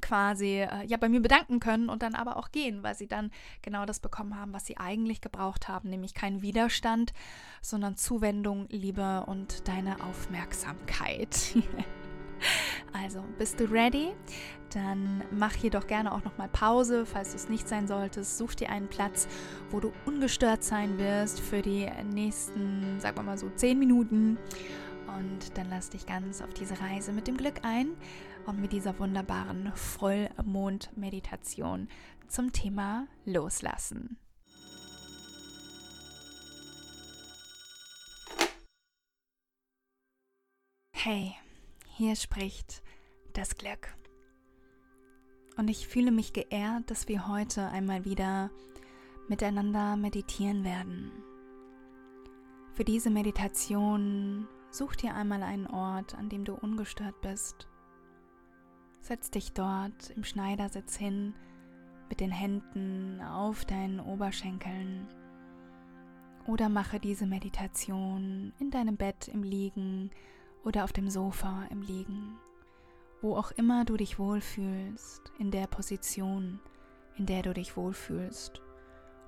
quasi 0.00 0.60
äh, 0.60 0.84
ja 0.86 0.96
bei 0.96 1.08
mir 1.08 1.20
bedanken 1.20 1.60
können 1.60 1.88
und 1.88 2.02
dann 2.02 2.14
aber 2.14 2.36
auch 2.36 2.50
gehen, 2.50 2.82
weil 2.82 2.94
sie 2.94 3.08
dann 3.08 3.30
genau 3.62 3.86
das 3.86 4.00
bekommen 4.00 4.38
haben, 4.38 4.52
was 4.52 4.66
sie 4.66 4.76
eigentlich 4.76 5.20
gebraucht 5.20 5.68
haben, 5.68 5.88
nämlich 5.88 6.14
kein 6.14 6.42
Widerstand, 6.42 7.12
sondern 7.62 7.96
Zuwendung, 7.96 8.66
Liebe 8.70 9.24
und 9.26 9.68
deine 9.68 9.96
Aufmerksamkeit. 10.04 11.56
Also, 12.92 13.22
bist 13.36 13.60
du 13.60 13.64
ready? 13.64 14.12
Dann 14.72 15.24
mach 15.30 15.54
hier 15.54 15.70
doch 15.70 15.86
gerne 15.86 16.12
auch 16.12 16.24
nochmal 16.24 16.48
Pause, 16.48 17.06
falls 17.06 17.30
du 17.30 17.36
es 17.36 17.48
nicht 17.48 17.68
sein 17.68 17.86
solltest. 17.86 18.38
Such 18.38 18.54
dir 18.54 18.70
einen 18.70 18.88
Platz, 18.88 19.28
wo 19.70 19.80
du 19.80 19.92
ungestört 20.06 20.62
sein 20.62 20.98
wirst 20.98 21.40
für 21.40 21.62
die 21.62 21.88
nächsten, 22.12 23.00
sagen 23.00 23.16
wir 23.16 23.22
mal 23.22 23.38
so, 23.38 23.50
10 23.50 23.78
Minuten. 23.78 24.38
Und 25.08 25.56
dann 25.56 25.68
lass 25.70 25.90
dich 25.90 26.06
ganz 26.06 26.42
auf 26.42 26.52
diese 26.54 26.80
Reise 26.80 27.12
mit 27.12 27.26
dem 27.26 27.36
Glück 27.36 27.60
ein 27.62 27.88
und 28.48 28.60
mit 28.60 28.72
dieser 28.72 28.98
wunderbaren 28.98 29.70
Vollmond-Meditation 29.74 31.88
zum 32.28 32.50
Thema 32.50 33.06
Loslassen. 33.26 34.16
Hey, 40.94 41.34
hier 41.88 42.16
spricht 42.16 42.82
das 43.34 43.54
Glück. 43.56 43.94
Und 45.58 45.68
ich 45.68 45.86
fühle 45.86 46.10
mich 46.10 46.32
geehrt, 46.32 46.90
dass 46.90 47.06
wir 47.06 47.28
heute 47.28 47.68
einmal 47.68 48.06
wieder 48.06 48.50
miteinander 49.28 49.96
meditieren 49.96 50.64
werden. 50.64 51.12
Für 52.72 52.84
diese 52.84 53.10
Meditation 53.10 54.48
such 54.70 54.96
dir 54.96 55.14
einmal 55.14 55.42
einen 55.42 55.66
Ort, 55.66 56.14
an 56.14 56.30
dem 56.30 56.46
du 56.46 56.54
ungestört 56.54 57.20
bist. 57.20 57.68
Setz 59.00 59.30
dich 59.30 59.52
dort 59.52 60.10
im 60.10 60.24
Schneidersitz 60.24 60.96
hin 60.96 61.34
mit 62.08 62.20
den 62.20 62.30
Händen 62.30 63.20
auf 63.20 63.64
deinen 63.64 64.00
Oberschenkeln 64.00 65.06
oder 66.46 66.68
mache 66.68 66.98
diese 66.98 67.26
Meditation 67.26 68.52
in 68.58 68.70
deinem 68.70 68.96
Bett 68.96 69.28
im 69.28 69.42
Liegen 69.42 70.10
oder 70.64 70.84
auf 70.84 70.92
dem 70.92 71.10
Sofa 71.10 71.64
im 71.70 71.82
Liegen, 71.82 72.38
wo 73.20 73.36
auch 73.36 73.50
immer 73.52 73.84
du 73.84 73.96
dich 73.96 74.18
wohlfühlst, 74.18 75.32
in 75.38 75.50
der 75.50 75.66
Position, 75.66 76.60
in 77.16 77.26
der 77.26 77.42
du 77.42 77.52
dich 77.52 77.76
wohlfühlst 77.76 78.62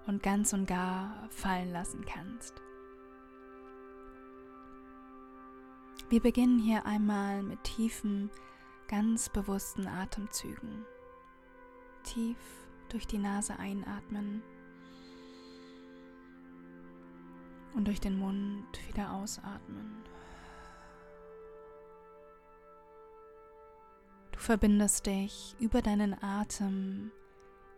und 0.06 0.22
ganz 0.22 0.52
und 0.52 0.66
gar 0.66 1.28
fallen 1.30 1.72
lassen 1.72 2.04
kannst. 2.04 2.54
Wir 6.08 6.20
beginnen 6.20 6.58
hier 6.58 6.86
einmal 6.86 7.42
mit 7.42 7.62
tiefen, 7.62 8.30
ganz 8.90 9.28
bewussten 9.28 9.86
Atemzügen. 9.86 10.84
Tief 12.02 12.36
durch 12.88 13.06
die 13.06 13.18
Nase 13.18 13.56
einatmen 13.56 14.42
und 17.74 17.86
durch 17.86 18.00
den 18.00 18.18
Mund 18.18 18.66
wieder 18.88 19.12
ausatmen. 19.12 20.02
verbindest 24.40 25.04
dich 25.04 25.54
über 25.60 25.82
deinen 25.82 26.16
Atem 26.22 27.12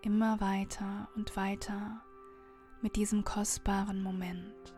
immer 0.01 0.41
weiter 0.41 1.09
und 1.17 1.37
weiter 1.37 2.01
mit 2.81 2.95
diesem 2.95 3.25
kostbaren 3.25 4.01
Moment. 4.03 4.73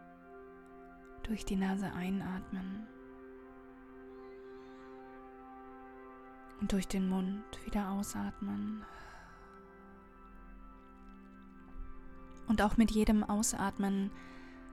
Durch 1.25 1.45
die 1.45 1.57
Nase 1.57 1.93
einatmen 1.93 2.89
und 6.65 6.73
durch 6.73 6.89
den 6.89 7.11
Mund 7.11 7.45
wieder 7.67 7.91
ausatmen. 7.91 8.87
Und 12.47 12.63
auch 12.63 12.79
mit 12.79 12.91
jedem 12.91 13.23
Ausatmen 13.23 14.11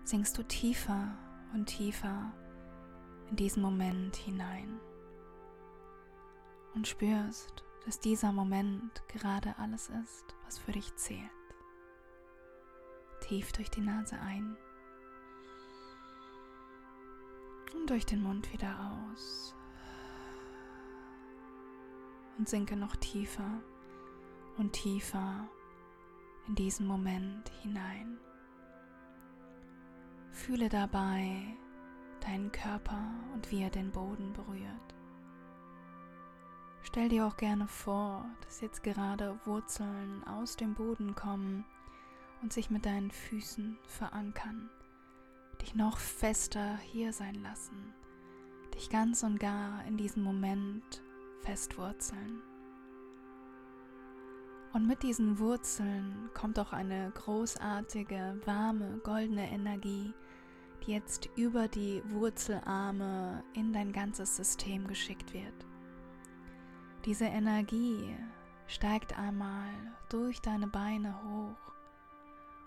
sinkst 0.05 0.37
du 0.37 0.43
tiefer 0.43 1.13
und 1.53 1.65
tiefer 1.65 2.31
in 3.29 3.35
diesen 3.35 3.61
Moment 3.61 4.15
hinein 4.15 4.79
und 6.75 6.87
spürst, 6.87 7.61
dass 7.83 7.99
dieser 7.99 8.31
Moment 8.31 9.05
gerade 9.09 9.53
alles 9.57 9.89
ist, 9.89 10.33
was 10.45 10.59
für 10.59 10.71
dich 10.71 10.95
zählt. 10.95 11.19
Tief 13.19 13.51
durch 13.51 13.69
die 13.69 13.81
Nase 13.81 14.17
ein 14.17 14.55
und 17.75 17.89
durch 17.89 18.05
den 18.05 18.23
Mund 18.23 18.53
wieder 18.53 18.95
aus. 19.11 19.53
Und 22.37 22.49
sinke 22.49 22.75
noch 22.75 22.95
tiefer 22.95 23.61
und 24.57 24.73
tiefer 24.73 25.47
in 26.47 26.55
diesen 26.55 26.87
Moment 26.87 27.49
hinein. 27.61 28.17
Fühle 30.31 30.69
dabei 30.69 31.55
deinen 32.21 32.51
Körper 32.51 33.01
und 33.33 33.51
wie 33.51 33.61
er 33.61 33.69
den 33.69 33.91
Boden 33.91 34.33
berührt. 34.33 34.95
Stell 36.83 37.09
dir 37.09 37.25
auch 37.27 37.37
gerne 37.37 37.67
vor, 37.67 38.25
dass 38.43 38.61
jetzt 38.61 38.83
gerade 38.83 39.39
Wurzeln 39.45 40.23
aus 40.25 40.57
dem 40.57 40.73
Boden 40.73 41.15
kommen 41.15 41.65
und 42.41 42.51
sich 42.51 42.69
mit 42.69 42.85
deinen 42.85 43.11
Füßen 43.11 43.77
verankern, 43.85 44.69
dich 45.61 45.75
noch 45.75 45.97
fester 45.97 46.77
hier 46.77 47.13
sein 47.13 47.35
lassen, 47.35 47.93
dich 48.73 48.89
ganz 48.89 49.23
und 49.23 49.39
gar 49.39 49.85
in 49.85 49.97
diesem 49.97 50.23
Moment 50.23 51.01
festwurzeln. 51.43 52.41
Und 54.73 54.87
mit 54.87 55.03
diesen 55.03 55.39
Wurzeln 55.39 56.29
kommt 56.33 56.57
auch 56.57 56.71
eine 56.71 57.11
großartige, 57.11 58.39
warme, 58.45 58.99
goldene 59.03 59.51
Energie, 59.51 60.13
die 60.85 60.91
jetzt 60.91 61.29
über 61.35 61.67
die 61.67 62.01
Wurzelarme 62.05 63.43
in 63.53 63.73
dein 63.73 63.91
ganzes 63.91 64.35
System 64.35 64.87
geschickt 64.87 65.33
wird. 65.33 65.65
Diese 67.05 67.25
Energie 67.25 68.15
steigt 68.67 69.17
einmal 69.17 69.69
durch 70.09 70.39
deine 70.39 70.67
Beine 70.67 71.21
hoch 71.23 71.71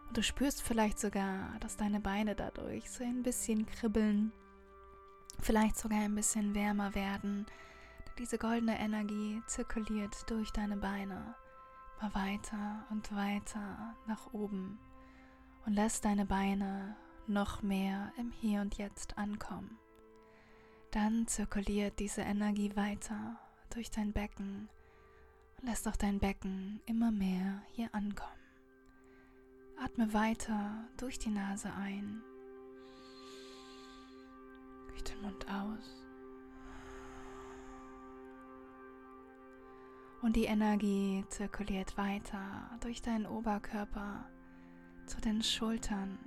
und 0.09 0.17
du 0.17 0.23
spürst 0.23 0.63
vielleicht 0.63 0.99
sogar, 1.01 1.59
dass 1.61 1.77
deine 1.77 2.01
Beine 2.01 2.35
dadurch 2.35 2.91
so 2.91 3.03
ein 3.03 3.23
bisschen 3.23 3.67
kribbeln, 3.67 4.33
vielleicht 5.41 5.79
sogar 5.79 6.01
ein 6.01 6.15
bisschen 6.15 6.55
wärmer 6.55 6.95
werden. 6.95 7.47
Diese 8.19 8.39
goldene 8.39 8.79
Energie 8.79 9.43
zirkuliert 9.47 10.31
durch 10.31 10.53
deine 10.53 10.77
Beine 10.77 11.35
mal 12.01 12.15
weiter 12.15 12.87
und 12.91 13.13
weiter 13.15 13.97
nach 14.07 14.33
oben 14.33 14.79
und 15.67 15.73
lässt 15.73 16.05
deine 16.05 16.25
Beine 16.25 16.97
noch 17.27 17.63
mehr 17.63 18.13
im 18.17 18.31
Hier 18.31 18.61
und 18.61 18.77
Jetzt 18.79 19.19
ankommen. 19.19 19.79
Dann 20.93 21.27
zirkuliert 21.27 21.99
diese 21.99 22.21
Energie 22.21 22.77
weiter 22.77 23.37
durch 23.71 23.91
dein 23.91 24.13
Becken 24.13 24.69
und 25.61 25.69
lässt 25.69 25.89
auch 25.89 25.97
dein 25.97 26.21
Becken 26.21 26.81
immer 26.87 27.11
mehr 27.11 27.63
hier 27.73 27.93
ankommen. 27.93 28.31
Atme 29.83 30.15
weiter 30.15 30.85
durch 30.99 31.19
die 31.19 31.31
Nase 31.31 31.73
ein, 31.73 32.23
durch 34.87 35.03
den 35.03 35.21
Mund 35.21 35.51
aus. 35.51 36.04
Und 40.25 40.37
die 40.37 40.47
Energie 40.47 41.23
zirkuliert 41.29 41.99
weiter 41.99 42.71
durch 42.81 43.03
deinen 43.03 43.27
Oberkörper 43.27 44.25
zu 45.05 45.21
den 45.21 45.43
Schultern, 45.43 46.19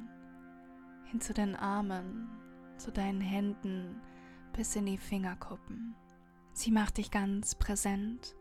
hin 1.06 1.20
zu 1.20 1.34
den 1.34 1.56
Armen, 1.56 2.30
zu 2.78 2.92
deinen 2.92 3.22
Händen 3.22 4.00
bis 4.56 4.76
in 4.76 4.86
die 4.86 5.00
Fingerkuppen. 5.00 5.96
Sie 6.54 6.70
macht 6.70 7.00
dich 7.00 7.10
ganz 7.10 7.56
präsent 7.56 8.36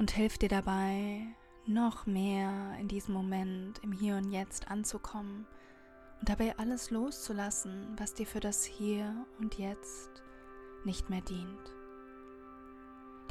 und 0.00 0.10
hilft 0.10 0.42
dir 0.42 0.48
dabei, 0.48 1.28
noch 1.64 2.06
mehr 2.06 2.76
in 2.80 2.88
diesem 2.88 3.14
Moment, 3.14 3.78
im 3.84 3.92
Hier 3.92 4.16
und 4.16 4.32
Jetzt 4.32 4.68
anzukommen 4.68 5.46
und 6.18 6.28
dabei 6.28 6.58
alles 6.58 6.90
loszulassen, 6.90 7.86
was 7.98 8.14
dir 8.14 8.26
für 8.26 8.40
das 8.40 8.64
Hier 8.64 9.14
und 9.38 9.58
Jetzt 9.58 10.24
nicht 10.84 11.08
mehr 11.08 11.20
dient. 11.20 11.81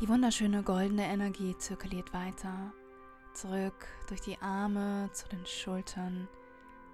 Die 0.01 0.09
wunderschöne 0.09 0.63
goldene 0.63 1.05
Energie 1.05 1.55
zirkuliert 1.59 2.11
weiter, 2.11 2.73
zurück 3.35 3.87
durch 4.07 4.19
die 4.19 4.35
Arme 4.41 5.11
zu 5.13 5.29
den 5.29 5.45
Schultern, 5.45 6.27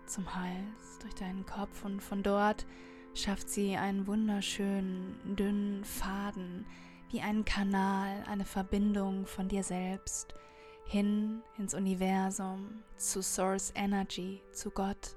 zum 0.05 0.35
Hals, 0.35 0.99
durch 0.99 1.15
deinen 1.15 1.45
Kopf 1.45 1.85
und 1.85 2.03
von 2.03 2.21
dort 2.21 2.65
schafft 3.13 3.49
sie 3.49 3.77
einen 3.77 4.07
wunderschönen, 4.07 5.37
dünnen 5.37 5.85
Faden, 5.85 6.65
wie 7.09 7.21
einen 7.21 7.45
Kanal, 7.45 8.25
eine 8.27 8.43
Verbindung 8.43 9.25
von 9.25 9.47
dir 9.47 9.63
selbst 9.63 10.35
hin 10.83 11.41
ins 11.57 11.73
Universum, 11.73 12.83
zu 12.97 13.23
Source 13.23 13.71
Energy, 13.73 14.41
zu 14.51 14.69
Gott 14.69 15.15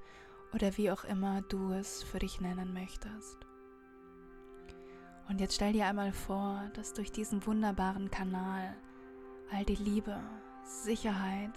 oder 0.55 0.77
wie 0.77 0.93
auch 0.93 1.03
immer 1.03 1.43
du 1.43 1.73
es 1.73 2.05
für 2.05 2.21
dich 2.21 2.41
nennen 2.41 2.73
möchtest. 2.73 3.40
Und 5.31 5.41
jetzt 5.41 5.55
stell 5.55 5.73
dir 5.73 5.87
einmal 5.87 6.13
vor, 6.13 6.61
dass 6.75 6.93
durch 6.93 7.13
diesen 7.13 7.47
wunderbaren 7.47 8.11
Kanal 8.11 8.75
all 9.53 9.65
die 9.65 9.77
Liebe, 9.77 10.19
Sicherheit 10.65 11.53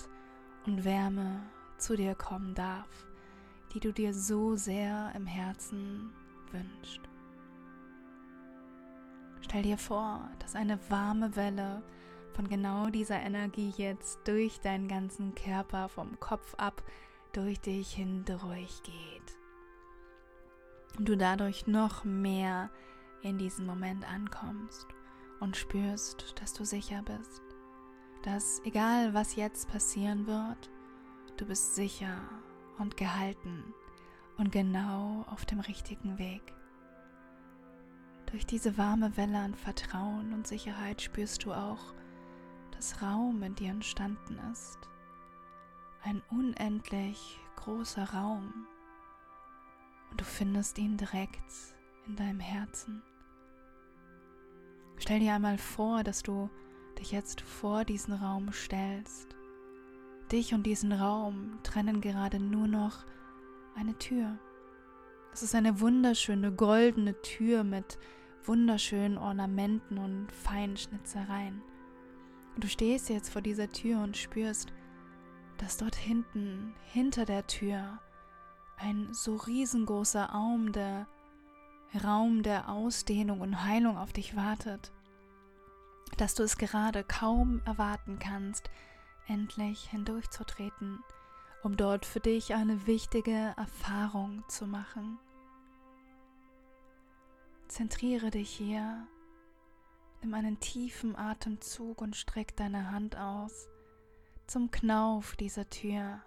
und 0.67 0.85
Wärme 0.85 1.41
zu 1.79 1.97
dir 1.97 2.13
kommen 2.13 2.53
darf, 2.53 3.07
die 3.73 3.79
du 3.79 3.91
dir 3.91 4.13
so 4.13 4.55
sehr 4.55 5.11
im 5.15 5.25
Herzen 5.25 6.13
wünschst. 6.51 7.01
Stell 9.41 9.63
dir 9.63 9.79
vor, 9.79 10.29
dass 10.37 10.55
eine 10.55 10.77
warme 10.91 11.35
Welle 11.35 11.81
von 12.33 12.47
genau 12.47 12.91
dieser 12.91 13.19
Energie 13.21 13.73
jetzt 13.75 14.19
durch 14.25 14.59
deinen 14.59 14.87
ganzen 14.87 15.33
Körper 15.33 15.89
vom 15.89 16.19
Kopf 16.19 16.53
ab 16.59 16.83
durch 17.31 17.59
dich 17.59 17.93
hindurch 17.93 18.83
geht. 18.83 19.37
Und 20.99 21.09
du 21.09 21.17
dadurch 21.17 21.65
noch 21.65 22.03
mehr 22.03 22.69
in 23.23 23.37
diesem 23.37 23.65
Moment 23.65 24.07
ankommst 24.09 24.87
und 25.39 25.57
spürst, 25.57 26.39
dass 26.39 26.53
du 26.53 26.65
sicher 26.65 27.01
bist, 27.03 27.41
dass 28.23 28.61
egal 28.65 29.13
was 29.13 29.35
jetzt 29.35 29.69
passieren 29.69 30.27
wird, 30.27 30.69
du 31.37 31.45
bist 31.45 31.75
sicher 31.75 32.21
und 32.77 32.97
gehalten 32.97 33.73
und 34.37 34.51
genau 34.51 35.25
auf 35.29 35.45
dem 35.45 35.59
richtigen 35.59 36.17
Weg. 36.17 36.53
Durch 38.27 38.45
diese 38.45 38.77
warme 38.77 39.15
Welle 39.15 39.37
an 39.37 39.53
Vertrauen 39.53 40.33
und 40.33 40.47
Sicherheit 40.47 41.01
spürst 41.01 41.45
du 41.45 41.53
auch, 41.53 41.93
dass 42.71 43.01
Raum 43.01 43.43
in 43.43 43.55
dir 43.55 43.69
entstanden 43.69 44.39
ist. 44.51 44.79
Ein 46.03 46.21
unendlich 46.31 47.39
großer 47.57 48.11
Raum. 48.11 48.67
Und 50.09 50.19
du 50.19 50.25
findest 50.25 50.77
ihn 50.79 50.97
direkt 50.97 51.51
in 52.07 52.15
deinem 52.15 52.39
Herzen. 52.39 53.03
Stell 55.03 55.19
dir 55.19 55.33
einmal 55.33 55.57
vor, 55.57 56.01
dass 56.05 56.23
du 56.23 56.49
dich 56.97 57.11
jetzt 57.11 57.41
vor 57.41 57.83
diesen 57.83 58.13
Raum 58.13 58.53
stellst. 58.53 59.35
Dich 60.31 60.53
und 60.53 60.63
diesen 60.63 60.93
Raum 60.93 61.59
trennen 61.61 61.99
gerade 61.99 62.39
nur 62.39 62.67
noch 62.67 63.03
eine 63.75 63.97
Tür. 63.97 64.39
Es 65.33 65.43
ist 65.43 65.55
eine 65.55 65.81
wunderschöne 65.81 66.53
goldene 66.53 67.21
Tür 67.21 67.65
mit 67.65 67.99
wunderschönen 68.45 69.17
Ornamenten 69.17 69.97
und 69.97 70.31
feinen 70.31 70.77
Schnitzereien. 70.77 71.61
Und 72.55 72.63
du 72.63 72.69
stehst 72.69 73.09
jetzt 73.09 73.27
vor 73.27 73.41
dieser 73.41 73.67
Tür 73.67 73.99
und 73.99 74.15
spürst, 74.15 74.71
dass 75.57 75.75
dort 75.75 75.97
hinten, 75.97 76.73
hinter 76.93 77.25
der 77.25 77.45
Tür, 77.45 77.99
ein 78.77 79.09
so 79.11 79.35
riesengroßer 79.35 80.27
Raum 80.27 80.71
der 80.71 81.07
Raum 81.95 82.43
der 82.43 82.69
Ausdehnung 82.69 83.41
und 83.41 83.63
Heilung 83.63 83.97
auf 83.97 84.13
dich 84.13 84.35
wartet, 84.35 84.91
dass 86.17 86.35
du 86.35 86.43
es 86.43 86.57
gerade 86.57 87.03
kaum 87.03 87.61
erwarten 87.65 88.19
kannst, 88.19 88.69
endlich 89.27 89.89
hindurchzutreten, 89.89 90.99
um 91.63 91.77
dort 91.77 92.05
für 92.05 92.19
dich 92.19 92.53
eine 92.53 92.87
wichtige 92.87 93.53
Erfahrung 93.57 94.43
zu 94.47 94.67
machen. 94.67 95.19
Zentriere 97.67 98.29
dich 98.29 98.49
hier, 98.49 99.07
nimm 100.21 100.33
einen 100.33 100.59
tiefen 100.59 101.15
Atemzug 101.15 102.01
und 102.01 102.15
streck 102.15 102.55
deine 102.55 102.91
Hand 102.91 103.17
aus 103.17 103.67
zum 104.47 104.71
Knauf 104.71 105.35
dieser 105.35 105.69
Tür 105.69 106.21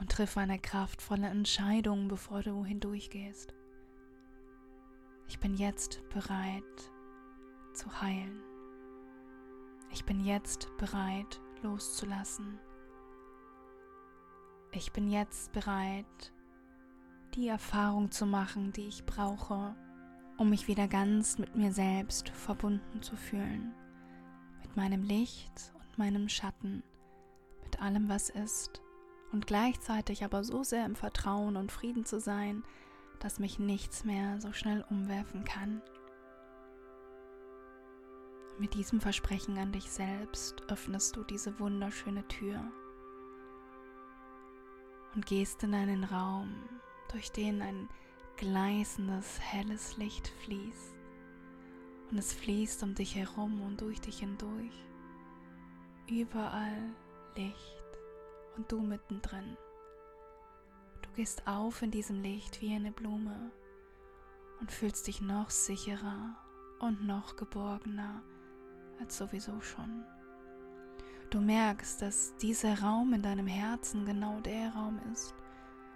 und 0.00 0.10
triff 0.10 0.36
eine 0.36 0.58
kraftvolle 0.58 1.28
Entscheidung, 1.28 2.08
bevor 2.08 2.42
du 2.42 2.64
hindurchgehst. 2.64 3.54
Ich 5.28 5.38
bin 5.38 5.54
jetzt 5.54 6.06
bereit 6.10 6.92
zu 7.72 8.00
heilen. 8.00 8.42
Ich 9.90 10.04
bin 10.04 10.24
jetzt 10.24 10.76
bereit 10.76 11.40
loszulassen. 11.62 12.58
Ich 14.72 14.92
bin 14.92 15.08
jetzt 15.08 15.52
bereit, 15.52 16.32
die 17.34 17.48
Erfahrung 17.48 18.10
zu 18.10 18.26
machen, 18.26 18.72
die 18.72 18.88
ich 18.88 19.06
brauche, 19.06 19.74
um 20.36 20.50
mich 20.50 20.66
wieder 20.66 20.88
ganz 20.88 21.38
mit 21.38 21.54
mir 21.54 21.72
selbst 21.72 22.28
verbunden 22.30 23.02
zu 23.02 23.16
fühlen, 23.16 23.72
mit 24.62 24.76
meinem 24.76 25.02
Licht 25.04 25.72
und 25.74 25.98
meinem 25.98 26.28
Schatten, 26.28 26.82
mit 27.62 27.80
allem, 27.80 28.08
was 28.08 28.30
ist 28.30 28.83
und 29.34 29.48
gleichzeitig 29.48 30.24
aber 30.24 30.44
so 30.44 30.62
sehr 30.62 30.86
im 30.86 30.94
Vertrauen 30.94 31.56
und 31.56 31.72
Frieden 31.72 32.04
zu 32.04 32.20
sein, 32.20 32.62
dass 33.18 33.40
mich 33.40 33.58
nichts 33.58 34.04
mehr 34.04 34.40
so 34.40 34.52
schnell 34.52 34.84
umwerfen 34.88 35.42
kann. 35.42 35.82
Mit 38.60 38.74
diesem 38.74 39.00
Versprechen 39.00 39.58
an 39.58 39.72
dich 39.72 39.90
selbst 39.90 40.62
öffnest 40.68 41.16
du 41.16 41.24
diese 41.24 41.58
wunderschöne 41.58 42.26
Tür 42.28 42.60
und 45.16 45.26
gehst 45.26 45.64
in 45.64 45.74
einen 45.74 46.04
Raum, 46.04 46.54
durch 47.10 47.32
den 47.32 47.60
ein 47.60 47.88
gleißendes, 48.36 49.40
helles 49.40 49.96
Licht 49.96 50.28
fließt. 50.44 50.94
Und 52.12 52.18
es 52.18 52.32
fließt 52.32 52.84
um 52.84 52.94
dich 52.94 53.16
herum 53.16 53.62
und 53.62 53.80
durch 53.80 54.00
dich 54.00 54.20
hindurch. 54.20 54.84
Überall 56.08 56.94
Licht 57.34 57.73
und 58.56 58.70
du 58.70 58.80
mittendrin. 58.80 59.56
Du 61.02 61.10
gehst 61.12 61.46
auf 61.46 61.82
in 61.82 61.90
diesem 61.90 62.22
Licht 62.22 62.60
wie 62.60 62.74
eine 62.74 62.92
Blume 62.92 63.50
und 64.60 64.72
fühlst 64.72 65.06
dich 65.06 65.20
noch 65.20 65.50
sicherer 65.50 66.36
und 66.80 67.06
noch 67.06 67.36
geborgener 67.36 68.22
als 69.00 69.18
sowieso 69.18 69.60
schon. 69.60 70.04
Du 71.30 71.40
merkst, 71.40 72.00
dass 72.00 72.36
dieser 72.36 72.80
Raum 72.80 73.12
in 73.12 73.22
deinem 73.22 73.46
Herzen 73.46 74.06
genau 74.06 74.40
der 74.40 74.72
Raum 74.72 75.00
ist, 75.12 75.34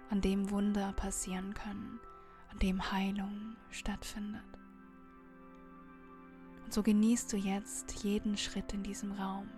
an 0.09 0.21
dem 0.21 0.49
Wunder 0.49 0.91
passieren 0.93 1.53
können, 1.53 1.99
an 2.51 2.59
dem 2.59 2.91
Heilung 2.91 3.55
stattfindet. 3.69 4.43
Und 6.65 6.73
so 6.73 6.83
genießt 6.83 7.31
du 7.31 7.37
jetzt 7.37 8.03
jeden 8.03 8.37
Schritt 8.37 8.73
in 8.73 8.83
diesem 8.83 9.13
Raum 9.13 9.49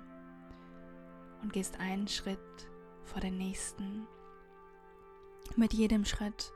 und 1.41 1.51
gehst 1.51 1.79
einen 1.79 2.07
Schritt 2.07 2.70
vor 3.05 3.21
den 3.21 3.37
nächsten. 3.37 4.07
Mit 5.55 5.73
jedem 5.73 6.05
Schritt 6.05 6.53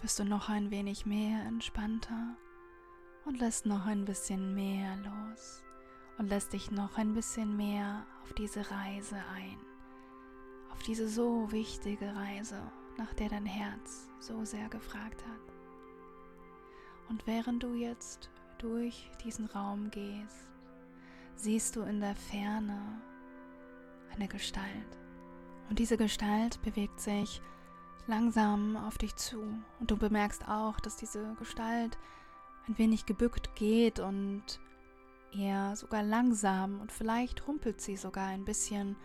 wirst 0.00 0.18
du 0.18 0.24
noch 0.24 0.48
ein 0.48 0.70
wenig 0.70 1.06
mehr 1.06 1.44
entspannter 1.46 2.36
und 3.24 3.40
lässt 3.40 3.66
noch 3.66 3.86
ein 3.86 4.04
bisschen 4.04 4.54
mehr 4.54 4.96
los 4.96 5.62
und 6.18 6.28
lässt 6.28 6.52
dich 6.52 6.70
noch 6.70 6.96
ein 6.98 7.14
bisschen 7.14 7.56
mehr 7.56 8.06
auf 8.22 8.32
diese 8.34 8.70
Reise 8.70 9.16
ein, 9.34 9.58
auf 10.70 10.82
diese 10.82 11.08
so 11.08 11.50
wichtige 11.50 12.14
Reise, 12.14 12.60
nach 12.96 13.12
der 13.14 13.28
dein 13.28 13.46
Herz 13.46 14.08
so 14.18 14.44
sehr 14.44 14.68
gefragt 14.68 15.24
hat. 15.26 15.54
Und 17.08 17.26
während 17.26 17.62
du 17.62 17.74
jetzt 17.74 18.30
durch 18.58 19.10
diesen 19.24 19.46
Raum 19.46 19.90
gehst, 19.90 20.48
siehst 21.36 21.76
du 21.76 21.82
in 21.82 22.00
der 22.00 22.16
Ferne 22.16 23.00
eine 24.14 24.28
Gestalt. 24.28 24.98
Und 25.68 25.78
diese 25.78 25.96
Gestalt 25.96 26.60
bewegt 26.62 27.00
sich 27.00 27.42
langsam 28.06 28.76
auf 28.76 28.98
dich 28.98 29.14
zu. 29.16 29.40
Und 29.80 29.90
du 29.90 29.96
bemerkst 29.96 30.48
auch, 30.48 30.80
dass 30.80 30.96
diese 30.96 31.34
Gestalt 31.38 31.98
ein 32.66 32.78
wenig 32.78 33.06
gebückt 33.06 33.54
geht 33.54 34.00
und 34.00 34.42
eher 35.32 35.76
sogar 35.76 36.02
langsam 36.02 36.80
und 36.80 36.90
vielleicht 36.90 37.46
rumpelt 37.46 37.80
sie 37.80 37.96
sogar 37.96 38.26
ein 38.28 38.44
bisschen. 38.44 38.96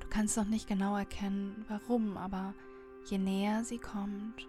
Du 0.00 0.08
kannst 0.08 0.36
noch 0.36 0.46
nicht 0.46 0.66
genau 0.66 0.96
erkennen, 0.96 1.64
warum, 1.68 2.16
aber 2.16 2.54
je 3.04 3.18
näher 3.18 3.64
sie 3.64 3.78
kommt, 3.78 4.48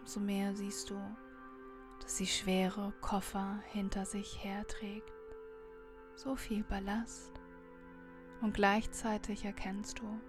umso 0.00 0.20
mehr 0.20 0.54
siehst 0.54 0.90
du, 0.90 0.96
dass 2.00 2.16
sie 2.16 2.26
schwere 2.26 2.92
Koffer 3.00 3.60
hinter 3.70 4.04
sich 4.04 4.42
herträgt. 4.42 5.12
So 6.16 6.36
viel 6.36 6.64
Ballast. 6.64 7.32
Und 8.40 8.54
gleichzeitig 8.54 9.44
erkennst 9.44 10.00
du, 10.00 10.20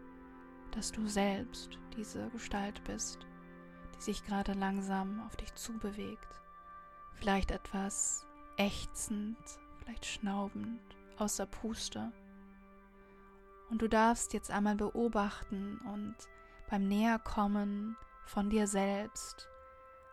dass 0.76 0.92
du 0.92 1.08
selbst 1.08 1.78
diese 1.96 2.30
Gestalt 2.30 2.84
bist, 2.84 3.26
die 3.96 4.02
sich 4.02 4.26
gerade 4.26 4.54
langsam 4.54 5.22
auf 5.26 5.36
dich 5.36 5.54
zubewegt. 5.56 6.42
Vielleicht 7.14 7.52
etwas 7.52 8.26
ächzend, 8.58 9.38
vielleicht 9.80 10.06
schnaubend, 10.06 10.82
außer 11.18 11.46
Puste. 11.46 12.12
Und 13.70 13.82
du 13.82 13.88
darfst 13.88 14.34
jetzt 14.34 14.52
einmal 14.52 14.76
beobachten 14.76 15.80
und 15.94 16.16
beim 16.70 16.88
Näherkommen 16.88 17.96
von 18.26 18.50
dir 18.50 18.68
selbst 18.68 19.48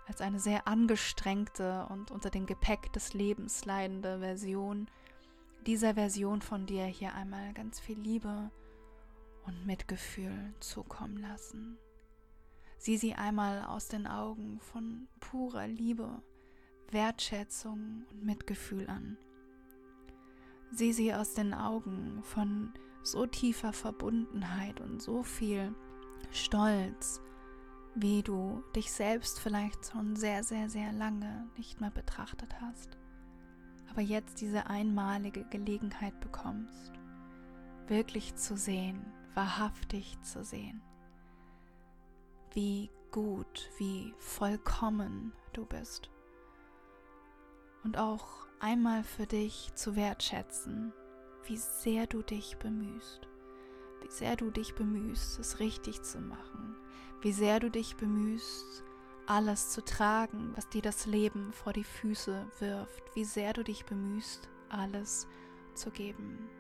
als 0.07 0.21
eine 0.21 0.41
sehr 0.41 0.67
angestrengte 0.67 1.87
und 1.89 2.11
unter 2.11 2.31
dem 2.31 2.47
Gepäck 2.47 2.93
des 2.93 3.15
Lebens 3.15 3.65
leidende 3.65 4.19
Version 4.19 4.91
dieser 5.67 5.95
Version 5.95 6.43
von 6.43 6.67
dir 6.67 6.85
hier 6.85 7.15
einmal 7.15 7.53
ganz 7.53 7.79
viel 7.81 7.99
Liebe 7.99 8.51
und 9.47 9.67
Mitgefühl 9.67 10.55
zukommen 10.61 11.17
lassen. 11.17 11.79
Sieh 12.79 12.97
sie 12.97 13.15
einmal 13.15 13.65
aus 13.65 13.89
den 13.89 14.07
Augen 14.07 14.59
von 14.61 15.09
purer 15.21 15.67
Liebe, 15.67 16.23
Wertschätzung 16.91 18.07
und 18.11 18.25
Mitgefühl 18.25 18.89
an. 18.89 19.19
Sieh 20.73 20.93
sie 20.93 21.13
aus 21.15 21.35
den 21.35 21.53
Augen 21.53 22.23
von 22.23 22.73
so 23.03 23.27
tiefer 23.27 23.73
Verbundenheit 23.73 24.81
und 24.81 25.03
so 25.03 25.23
viel 25.23 25.75
Stolz, 26.31 27.21
wie 27.95 28.23
du 28.23 28.63
dich 28.75 28.93
selbst 28.93 29.41
vielleicht 29.41 29.87
schon 29.87 30.17
sehr, 30.17 30.45
sehr, 30.45 30.71
sehr 30.71 30.93
lange 30.93 31.49
nicht 31.57 31.81
mehr 31.81 31.91
betrachtet 31.91 32.61
hast, 32.61 32.97
aber 33.91 34.01
jetzt 34.01 34.41
diese 34.41 34.69
einmalige 34.69 35.45
Gelegenheit 35.51 36.19
bekommst, 36.21 36.93
wirklich 37.89 38.37
zu 38.37 38.57
sehen, 38.57 39.05
wahrhaftig 39.35 40.21
zu 40.23 40.45
sehen, 40.45 40.83
wie 42.53 42.91
gut, 43.11 43.71
wie 43.79 44.15
vollkommen 44.19 45.33
du 45.53 45.67
bist. 45.67 46.11
Und 47.83 47.97
auch 47.97 48.47
einmal 48.61 49.05
für 49.05 49.27
dich 49.27 49.73
zu 49.75 49.97
wertschätzen, 49.97 50.93
wie 51.47 51.57
sehr 51.57 52.07
du 52.07 52.23
dich 52.23 52.59
bemühst, 52.59 53.29
wie 54.03 54.11
sehr 54.11 54.37
du 54.37 54.51
dich 54.51 54.75
bemühst, 54.75 55.39
es 55.39 55.59
richtig 55.61 56.03
zu 56.03 56.21
machen, 56.21 56.77
wie 57.23 57.33
sehr 57.33 57.61
du 57.61 57.71
dich 57.71 57.97
bemühst, 57.97 58.85
alles 59.27 59.71
zu 59.71 59.85
tragen, 59.85 60.53
was 60.57 60.69
dir 60.69 60.83
das 60.83 61.07
Leben 61.07 61.53
vor 61.53 61.73
die 61.73 61.85
Füße 61.85 62.47
wirft, 62.59 63.03
wie 63.15 63.25
sehr 63.25 63.53
du 63.53 63.63
dich 63.63 63.85
bemühst, 63.87 64.49
alles 64.69 65.27
zu 65.75 65.91
geben. 65.91 66.51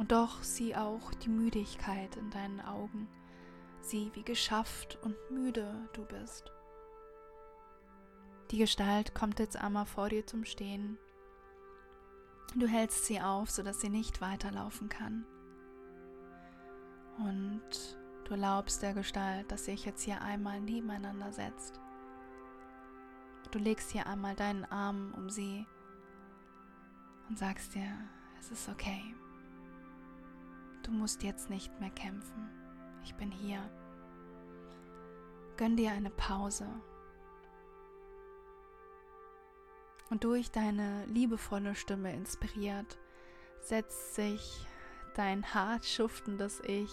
Und 0.00 0.12
doch 0.12 0.42
sieh 0.42 0.74
auch 0.74 1.12
die 1.12 1.28
Müdigkeit 1.28 2.16
in 2.16 2.30
deinen 2.30 2.62
Augen, 2.62 3.06
sieh, 3.82 4.10
wie 4.14 4.22
geschafft 4.22 4.98
und 5.02 5.14
müde 5.30 5.90
du 5.92 6.06
bist. 6.06 6.50
Die 8.50 8.56
Gestalt 8.56 9.14
kommt 9.14 9.38
jetzt 9.40 9.58
einmal 9.58 9.84
vor 9.84 10.08
dir 10.08 10.26
zum 10.26 10.46
Stehen. 10.46 10.96
Du 12.56 12.66
hältst 12.66 13.04
sie 13.04 13.20
auf, 13.20 13.50
sodass 13.50 13.82
sie 13.82 13.90
nicht 13.90 14.22
weiterlaufen 14.22 14.88
kann. 14.88 15.26
Und 17.18 17.98
du 18.24 18.30
erlaubst 18.30 18.80
der 18.80 18.94
Gestalt, 18.94 19.52
dass 19.52 19.66
sich 19.66 19.84
jetzt 19.84 20.02
hier 20.02 20.22
einmal 20.22 20.62
nebeneinander 20.62 21.30
setzt. 21.30 21.78
Du 23.50 23.58
legst 23.58 23.90
hier 23.90 24.06
einmal 24.06 24.34
deinen 24.34 24.64
Arm 24.64 25.12
um 25.14 25.28
sie 25.28 25.66
und 27.28 27.38
sagst 27.38 27.74
dir, 27.74 27.98
es 28.40 28.50
ist 28.50 28.70
okay. 28.70 29.14
Du 30.82 30.90
musst 30.90 31.22
jetzt 31.22 31.50
nicht 31.50 31.78
mehr 31.80 31.90
kämpfen. 31.90 32.48
Ich 33.04 33.14
bin 33.14 33.30
hier. 33.30 33.60
Gönn 35.56 35.76
dir 35.76 35.92
eine 35.92 36.10
Pause. 36.10 36.66
Und 40.10 40.24
durch 40.24 40.50
deine 40.50 41.06
liebevolle 41.06 41.74
Stimme 41.74 42.12
inspiriert, 42.12 42.98
setzt 43.60 44.14
sich 44.14 44.66
dein 45.14 45.54
hart 45.54 45.84
schuftendes 45.84 46.60
Ich 46.64 46.90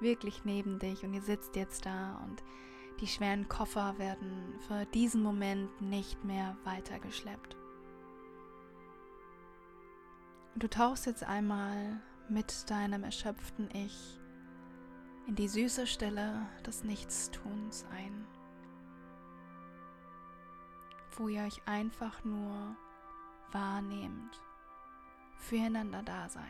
wirklich 0.00 0.44
neben 0.44 0.78
dich 0.78 1.04
und 1.04 1.14
ihr 1.14 1.22
sitzt 1.22 1.56
jetzt 1.56 1.86
da 1.86 2.20
und 2.24 2.42
die 3.00 3.06
schweren 3.06 3.48
Koffer 3.48 3.98
werden 3.98 4.58
für 4.66 4.86
diesen 4.86 5.22
Moment 5.22 5.80
nicht 5.80 6.24
mehr 6.24 6.56
weitergeschleppt. 6.64 7.56
Du 10.56 10.68
tauchst 10.68 11.06
jetzt 11.06 11.24
einmal 11.24 12.00
mit 12.28 12.70
deinem 12.70 13.04
erschöpften 13.04 13.68
Ich 13.72 14.20
in 15.26 15.34
die 15.34 15.48
süße 15.48 15.86
Stille 15.86 16.46
des 16.66 16.84
Nichtstuns 16.84 17.84
ein, 17.90 18.26
wo 21.16 21.28
ihr 21.28 21.42
euch 21.42 21.60
einfach 21.66 22.24
nur 22.24 22.76
wahrnehmt, 23.52 24.40
füreinander 25.36 26.02
da 26.02 26.28
seid 26.28 26.44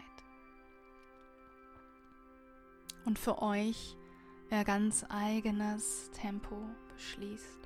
und 3.05 3.19
für 3.19 3.41
euch 3.43 3.97
euer 4.51 4.65
ganz 4.65 5.05
eigenes 5.09 6.11
Tempo 6.13 6.57
beschließt. 6.95 7.64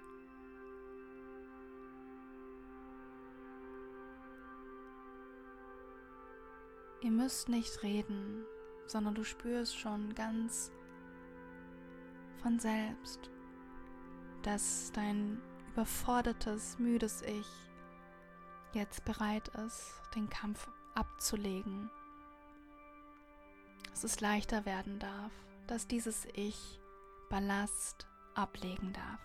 Ihr 7.00 7.10
müsst 7.12 7.48
nicht 7.48 7.82
reden, 7.82 8.44
sondern 8.86 9.14
du 9.14 9.22
spürst 9.22 9.78
schon 9.78 10.14
ganz 10.14 10.72
von 12.42 12.58
selbst, 12.58 13.30
dass 14.42 14.90
dein 14.92 15.40
überfordertes, 15.72 16.78
müdes 16.78 17.22
Ich 17.22 17.46
jetzt 18.72 19.04
bereit 19.04 19.48
ist, 19.66 20.00
den 20.14 20.28
Kampf 20.28 20.68
abzulegen. 20.94 21.90
Dass 23.90 24.02
es 24.02 24.20
leichter 24.20 24.66
werden 24.66 24.98
darf, 24.98 25.32
dass 25.68 25.86
dieses 25.86 26.26
Ich 26.34 26.80
Ballast 27.28 28.08
ablegen 28.34 28.92
darf. 28.92 29.20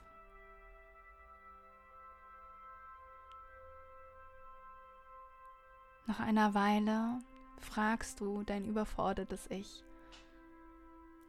Nach 6.05 6.19
einer 6.19 6.53
Weile 6.53 7.19
fragst 7.59 8.19
du 8.19 8.43
dein 8.43 8.65
überfordertes 8.65 9.47
Ich, 9.49 9.83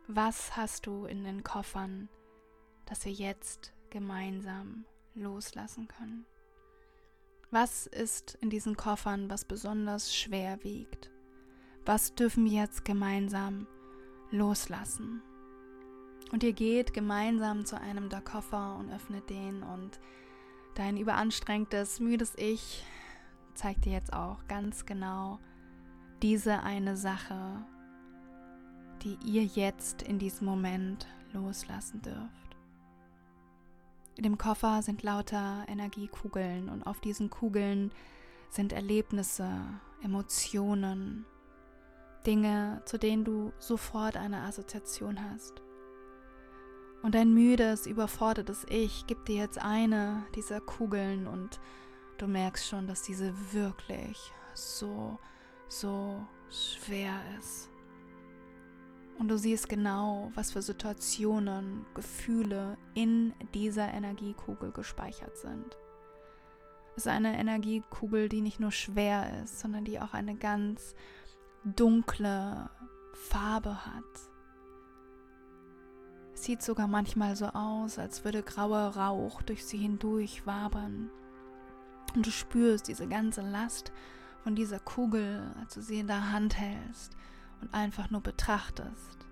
was 0.07 0.57
hast 0.57 0.87
du 0.87 1.07
in 1.07 1.25
den 1.25 1.43
Koffern, 1.43 2.09
das 2.87 3.05
wir 3.05 3.13
jetzt 3.13 3.73
gemeinsam 3.91 4.85
loslassen 5.15 5.89
können. 5.89 6.27
Was 7.51 7.87
ist 7.87 8.37
in 8.41 8.51
diesen 8.51 8.77
Koffern, 8.77 9.31
was 9.31 9.45
besonders 9.45 10.15
schwer 10.15 10.63
wiegt? 10.65 11.11
Was 11.87 12.15
dürfen 12.15 12.45
wir 12.45 12.63
jetzt 12.63 12.85
gemeinsam 12.85 13.67
loslassen? 14.31 15.23
Und 16.33 16.43
ihr 16.43 16.53
geht 16.53 16.93
gemeinsam 16.93 17.65
zu 17.65 17.81
einem 17.81 18.09
der 18.09 18.23
Koffer 18.23 18.77
und 18.77 18.91
öffnet 18.91 19.31
den 19.31 19.63
und 19.63 20.01
dein 20.75 20.97
überanstrengtes, 20.97 22.01
müdes 22.01 22.35
Ich 22.37 22.85
zeigt 23.55 23.85
dir 23.85 23.93
jetzt 23.93 24.13
auch 24.13 24.39
ganz 24.49 24.85
genau 24.85 25.39
diese 26.25 26.63
eine 26.63 26.97
Sache, 26.97 27.37
die 29.03 29.19
ihr 29.27 29.45
jetzt 29.45 30.01
in 30.01 30.19
diesem 30.19 30.47
Moment 30.47 31.07
loslassen 31.35 32.01
dürft. 32.01 32.57
In 34.17 34.23
dem 34.23 34.39
Koffer 34.39 34.81
sind 34.81 35.03
lauter 35.03 35.67
Energiekugeln 35.69 36.71
und 36.71 36.85
auf 36.85 37.03
diesen 37.03 37.29
Kugeln 37.29 37.93
sind 38.49 38.73
Erlebnisse, 38.73 39.51
Emotionen, 40.03 41.27
Dinge, 42.27 42.81
zu 42.87 42.97
denen 42.97 43.27
du 43.27 43.53
sofort 43.59 44.17
eine 44.17 44.45
Assoziation 44.45 45.23
hast. 45.31 45.61
Und 47.03 47.15
dein 47.15 47.35
müdes, 47.35 47.87
überfordertes 47.87 48.65
Ich 48.71 49.07
gibt 49.07 49.29
dir 49.29 49.37
jetzt 49.37 49.59
eine 49.59 50.25
dieser 50.35 50.63
Kugeln 50.63 51.27
und 51.27 51.61
du 52.17 52.27
merkst 52.27 52.67
schon, 52.67 52.87
dass 52.87 53.03
diese 53.03 53.35
wirklich 53.53 54.33
so, 54.55 55.19
so 55.69 56.25
schwer 56.51 57.21
ist. 57.39 57.71
Und 59.19 59.29
du 59.29 59.39
siehst 59.39 59.69
genau, 59.69 60.33
was 60.35 60.53
für 60.53 60.63
Situationen, 60.63 61.87
Gefühle 61.95 62.77
in 62.95 63.33
dieser 63.55 63.93
Energiekugel 63.93 64.73
gespeichert 64.73 65.37
sind. 65.37 65.77
Es 66.97 67.07
ist 67.07 67.13
eine 67.13 67.39
Energiekugel, 67.39 68.29
die 68.29 68.41
nicht 68.41 68.61
nur 68.61 68.73
schwer 68.73 69.43
ist, 69.43 69.61
sondern 69.61 69.85
die 69.85 70.01
auch 70.01 70.15
eine 70.15 70.37
ganz 70.37 70.95
dunkle 71.65 72.71
Farbe 73.13 73.87
hat. 73.87 74.05
Es 76.35 76.45
sieht 76.45 76.63
sogar 76.63 76.89
manchmal 76.89 77.37
so 77.37 77.47
aus, 77.47 77.99
als 77.99 78.25
würde 78.25 78.43
grauer 78.43 78.97
Rauch 78.97 79.43
durch 79.43 79.65
sie 79.65 79.79
hindurch 79.79 80.47
wabern. 80.47 81.11
Und 82.15 82.27
du 82.27 82.31
spürst 82.31 82.89
diese 82.89 83.09
ganze 83.09 83.43
Last 83.43 83.93
von 84.45 84.55
dieser 84.55 84.79
Kugel, 84.79 85.43
als 85.59 85.73
du 85.73 85.81
sie 85.81 85.99
in 85.99 86.07
der 86.07 86.31
Hand 86.31 86.59
hältst 86.59 87.17
und 87.63 87.73
einfach 87.73 88.11
nur 88.11 88.21
betrachtest. 88.21 89.27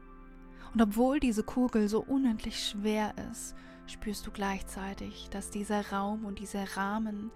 Und 0.73 0.81
obwohl 0.81 1.21
diese 1.21 1.45
Kugel 1.45 1.87
so 1.87 2.01
unendlich 2.01 2.67
schwer 2.67 3.15
ist, 3.31 3.55
spürst 3.87 4.27
du 4.27 4.31
gleichzeitig, 4.31 5.29
dass 5.29 5.51
dieser 5.51 5.91
Raum 5.93 6.25
und 6.25 6.39
dieser 6.39 6.79
Rahmen 6.79 7.31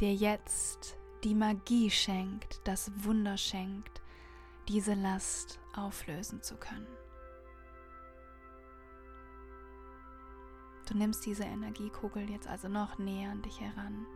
dir 0.00 0.14
jetzt 0.14 0.96
die 1.22 1.34
Magie 1.34 1.90
schenkt, 1.90 2.62
das 2.64 2.90
Wunder 3.04 3.36
schenkt, 3.36 4.00
diese 4.66 4.94
Last 4.94 5.60
auflösen 5.76 6.42
zu 6.42 6.56
können. 6.56 6.86
Du 10.88 10.96
nimmst 10.96 11.26
diese 11.26 11.44
Energiekugel 11.44 12.30
jetzt 12.30 12.48
also 12.48 12.68
noch 12.68 12.98
näher 12.98 13.30
an 13.30 13.42
dich 13.42 13.60
heran, 13.60 14.06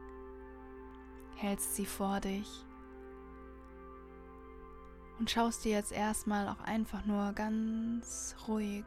hältst 1.37 1.77
sie 1.77 1.85
vor 1.85 2.21
dich 2.21 2.65
und 5.19 5.31
schaust 5.31 5.65
dir 5.65 5.73
jetzt 5.73 5.93
erstmal 5.93 6.49
auch 6.49 6.61
einfach 6.61 7.05
nur 7.07 7.33
ganz 7.33 8.35
ruhig 8.49 8.85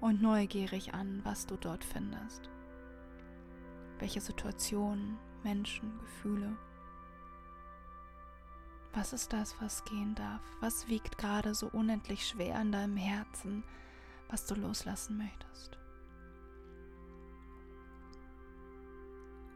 und 0.00 0.20
neugierig 0.20 0.94
an, 0.94 1.20
was 1.24 1.46
du 1.46 1.56
dort 1.56 1.84
findest. 1.84 2.50
Welche 3.98 4.20
Situationen, 4.20 5.18
Menschen, 5.44 5.98
Gefühle. 6.00 6.56
Was 8.92 9.12
ist 9.12 9.32
das, 9.32 9.54
was 9.60 9.84
gehen 9.84 10.14
darf? 10.14 10.42
Was 10.60 10.88
wiegt 10.88 11.16
gerade 11.18 11.54
so 11.54 11.68
unendlich 11.68 12.26
schwer 12.26 12.60
in 12.60 12.72
deinem 12.72 12.96
Herzen, 12.96 13.62
was 14.28 14.44
du 14.46 14.54
loslassen 14.54 15.16
möchtest? 15.16 15.78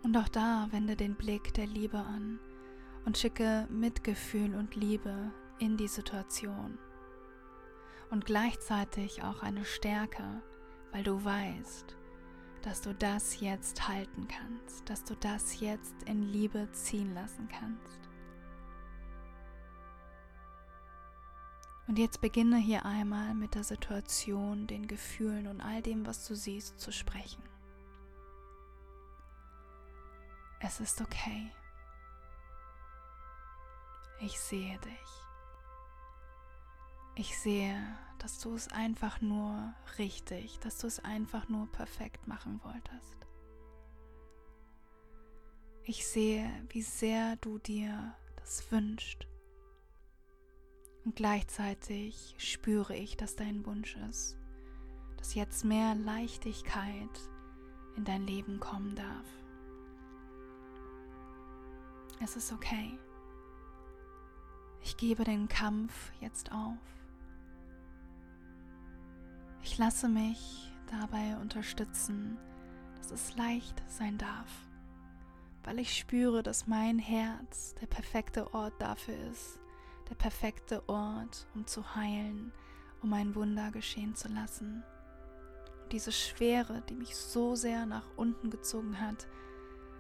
Und 0.03 0.17
auch 0.17 0.29
da 0.29 0.69
wende 0.71 0.95
den 0.95 1.17
Blick 1.17 1.53
der 1.55 1.67
Liebe 1.67 1.99
an 1.99 2.39
und 3.05 3.19
schicke 3.19 3.67
Mitgefühl 3.69 4.55
und 4.55 4.77
Liebe 4.77 5.33
in 5.59 5.77
die 5.77 5.89
Situation. 5.89 6.79
Und 8.11 8.25
gleichzeitig 8.25 9.23
auch 9.23 9.43
eine 9.43 9.65
Stärke, 9.65 10.43
weil 10.93 11.03
du 11.03 11.25
weißt, 11.25 11.97
dass 12.63 12.83
du 12.83 12.95
das 12.95 13.41
jetzt 13.41 13.89
halten 13.89 14.29
kannst, 14.29 14.89
dass 14.89 15.05
du 15.05 15.15
das 15.17 15.61
jetzt 15.61 16.03
in 16.05 16.23
Liebe 16.23 16.71
ziehen 16.73 17.15
lassen 17.15 17.49
kannst. 17.49 18.01
Und 21.87 21.99
jetzt 21.99 22.21
beginne 22.21 22.57
hier 22.57 22.85
einmal 22.85 23.35
mit 23.35 23.55
der 23.55 23.63
Situation, 23.63 24.67
den 24.67 24.89
Gefühlen 24.89 25.47
und 25.47 25.61
all 25.61 25.83
dem, 25.83 26.05
was 26.05 26.27
du 26.27 26.35
siehst, 26.35 26.81
zu 26.81 26.91
sprechen. 26.91 27.45
Es 30.59 30.81
ist 30.81 31.01
okay. 31.01 31.53
Ich 34.19 34.41
sehe 34.41 34.79
dich. 34.79 35.26
Ich 37.19 37.39
sehe, 37.39 37.83
dass 38.19 38.41
du 38.41 38.55
es 38.55 38.69
einfach 38.69 39.23
nur 39.23 39.73
richtig, 39.97 40.59
dass 40.59 40.77
du 40.77 40.87
es 40.87 41.03
einfach 41.03 41.49
nur 41.49 41.67
perfekt 41.73 42.29
machen 42.29 42.61
wolltest. 42.63 43.17
Ich 45.85 46.07
sehe, 46.07 46.47
wie 46.69 46.83
sehr 46.83 47.37
du 47.37 47.59
dir 47.59 48.15
das 48.37 48.71
wünschst. 48.71 49.27
Und 51.07 51.17
gleichzeitig 51.17 52.35
spüre 52.37 52.95
ich, 52.95 53.17
dass 53.17 53.35
dein 53.35 53.65
Wunsch 53.65 53.97
ist, 54.11 54.37
dass 55.17 55.35
jetzt 55.35 55.65
mehr 55.65 55.95
Leichtigkeit 55.95 57.21
in 57.97 58.05
dein 58.05 58.27
Leben 58.27 58.61
kommen 58.61 58.95
darf. 58.95 59.27
Es 62.21 62.37
ist 62.37 62.53
okay. 62.53 62.99
Ich 64.83 64.99
gebe 64.99 65.25
den 65.25 65.49
Kampf 65.49 66.13
jetzt 66.21 66.53
auf. 66.53 66.96
Ich 69.67 69.79
lasse 69.79 70.09
mich 70.09 70.73
dabei 70.87 71.37
unterstützen, 71.39 72.39
dass 72.97 73.11
es 73.11 73.37
leicht 73.37 73.83
sein 73.89 74.17
darf, 74.17 74.49
weil 75.65 75.81
ich 75.81 75.99
spüre, 75.99 76.45
dass 76.45 76.69
mein 76.69 77.01
Herz 77.01 77.75
der 77.81 77.89
perfekte 77.89 78.55
Ort 78.55 78.81
dafür 78.81 79.19
ist, 79.29 79.59
der 80.09 80.15
perfekte 80.15 80.89
Ort, 80.89 81.49
um 81.57 81.67
zu 81.67 81.97
heilen, 81.97 82.53
um 83.03 83.13
ein 83.13 83.35
Wunder 83.35 83.73
geschehen 83.73 84.15
zu 84.15 84.29
lassen. 84.29 84.85
Und 85.83 85.93
diese 85.93 86.13
Schwere, 86.13 86.83
die 86.89 86.95
mich 86.95 87.17
so 87.17 87.57
sehr 87.57 87.87
nach 87.87 88.07
unten 88.17 88.51
gezogen 88.51 89.01
hat, 89.01 89.27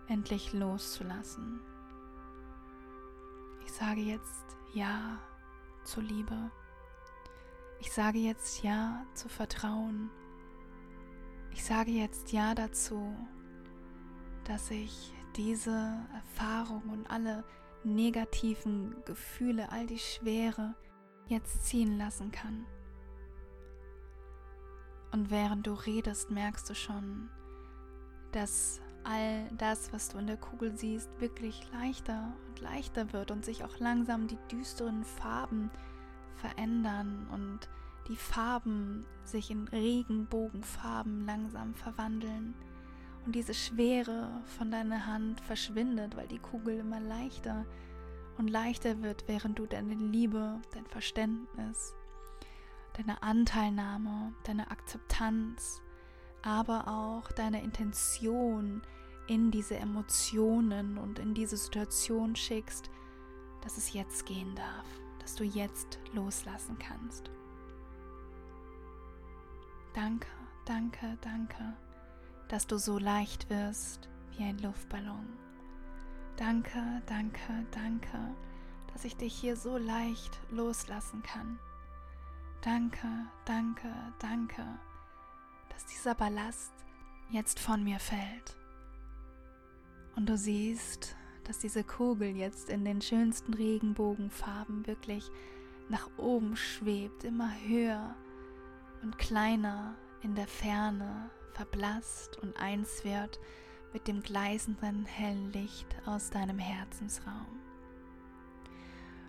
endlich 0.06 0.52
loszulassen. 0.52 1.60
Ich 3.64 3.72
sage 3.72 4.00
jetzt 4.00 4.44
Ja 4.74 5.18
zur 5.82 6.04
Liebe. 6.04 6.52
Ich 7.80 7.92
sage 7.92 8.18
jetzt 8.18 8.62
Ja 8.62 9.04
zu 9.14 9.28
Vertrauen. 9.28 10.10
Ich 11.52 11.64
sage 11.64 11.90
jetzt 11.90 12.32
Ja 12.32 12.54
dazu, 12.54 13.14
dass 14.44 14.70
ich 14.70 15.12
diese 15.36 16.06
Erfahrung 16.14 16.82
und 16.90 17.10
alle 17.10 17.44
negativen 17.84 18.96
Gefühle, 19.04 19.70
all 19.70 19.86
die 19.86 19.98
Schwere 19.98 20.74
jetzt 21.28 21.66
ziehen 21.66 21.98
lassen 21.98 22.30
kann. 22.30 22.66
Und 25.12 25.30
während 25.30 25.66
du 25.66 25.72
redest, 25.72 26.30
merkst 26.30 26.68
du 26.68 26.74
schon, 26.74 27.30
dass 28.32 28.80
all 29.04 29.48
das, 29.56 29.92
was 29.92 30.08
du 30.08 30.18
in 30.18 30.26
der 30.26 30.36
Kugel 30.36 30.76
siehst, 30.76 31.08
wirklich 31.20 31.66
leichter 31.72 32.34
und 32.48 32.60
leichter 32.60 33.12
wird 33.12 33.30
und 33.30 33.44
sich 33.44 33.64
auch 33.64 33.78
langsam 33.78 34.26
die 34.26 34.38
düsteren 34.50 35.04
Farben 35.04 35.70
verändern 36.36 37.26
und 37.32 37.68
die 38.08 38.16
Farben 38.16 39.04
sich 39.24 39.50
in 39.50 39.66
Regenbogenfarben 39.68 41.26
langsam 41.26 41.74
verwandeln 41.74 42.54
und 43.24 43.34
diese 43.34 43.54
Schwere 43.54 44.30
von 44.56 44.70
deiner 44.70 45.06
Hand 45.06 45.40
verschwindet, 45.40 46.16
weil 46.16 46.28
die 46.28 46.38
Kugel 46.38 46.78
immer 46.78 47.00
leichter 47.00 47.66
und 48.38 48.48
leichter 48.48 49.02
wird, 49.02 49.24
während 49.26 49.58
du 49.58 49.66
deine 49.66 49.94
Liebe, 49.94 50.60
dein 50.72 50.86
Verständnis, 50.86 51.94
deine 52.96 53.22
Anteilnahme, 53.22 54.32
deine 54.44 54.70
Akzeptanz, 54.70 55.82
aber 56.42 56.86
auch 56.86 57.32
deine 57.32 57.62
Intention 57.62 58.82
in 59.26 59.50
diese 59.50 59.76
Emotionen 59.76 60.98
und 60.98 61.18
in 61.18 61.34
diese 61.34 61.56
Situation 61.56 62.36
schickst, 62.36 62.90
dass 63.62 63.76
es 63.76 63.92
jetzt 63.92 64.26
gehen 64.26 64.54
darf 64.54 64.86
dass 65.26 65.34
du 65.34 65.42
jetzt 65.42 65.98
loslassen 66.12 66.78
kannst. 66.78 67.32
Danke, 69.92 70.28
danke, 70.64 71.18
danke, 71.20 71.76
dass 72.46 72.68
du 72.68 72.78
so 72.78 72.96
leicht 72.96 73.50
wirst 73.50 74.08
wie 74.30 74.44
ein 74.44 74.56
Luftballon. 74.60 75.26
Danke, 76.36 77.02
danke, 77.06 77.66
danke, 77.72 78.36
dass 78.92 79.04
ich 79.04 79.16
dich 79.16 79.34
hier 79.34 79.56
so 79.56 79.78
leicht 79.78 80.38
loslassen 80.52 81.24
kann. 81.24 81.58
Danke, 82.60 83.08
danke, 83.46 83.92
danke, 84.20 84.64
dass 85.70 85.86
dieser 85.86 86.14
Ballast 86.14 86.72
jetzt 87.30 87.58
von 87.58 87.82
mir 87.82 87.98
fällt. 87.98 88.56
Und 90.14 90.28
du 90.28 90.36
siehst, 90.36 91.16
dass 91.46 91.58
diese 91.58 91.84
Kugel 91.84 92.36
jetzt 92.36 92.70
in 92.70 92.84
den 92.84 93.00
schönsten 93.00 93.54
Regenbogenfarben 93.54 94.86
wirklich 94.86 95.30
nach 95.88 96.08
oben 96.16 96.56
schwebt, 96.56 97.24
immer 97.24 97.50
höher 97.66 98.16
und 99.02 99.18
kleiner 99.18 99.94
in 100.22 100.34
der 100.34 100.48
Ferne 100.48 101.30
verblasst 101.52 102.38
und 102.38 102.56
eins 102.56 103.04
wird 103.04 103.38
mit 103.92 104.08
dem 104.08 104.22
gleißenden 104.22 105.04
hellen 105.06 105.52
Licht 105.52 105.86
aus 106.04 106.30
deinem 106.30 106.58
Herzensraum. 106.58 107.46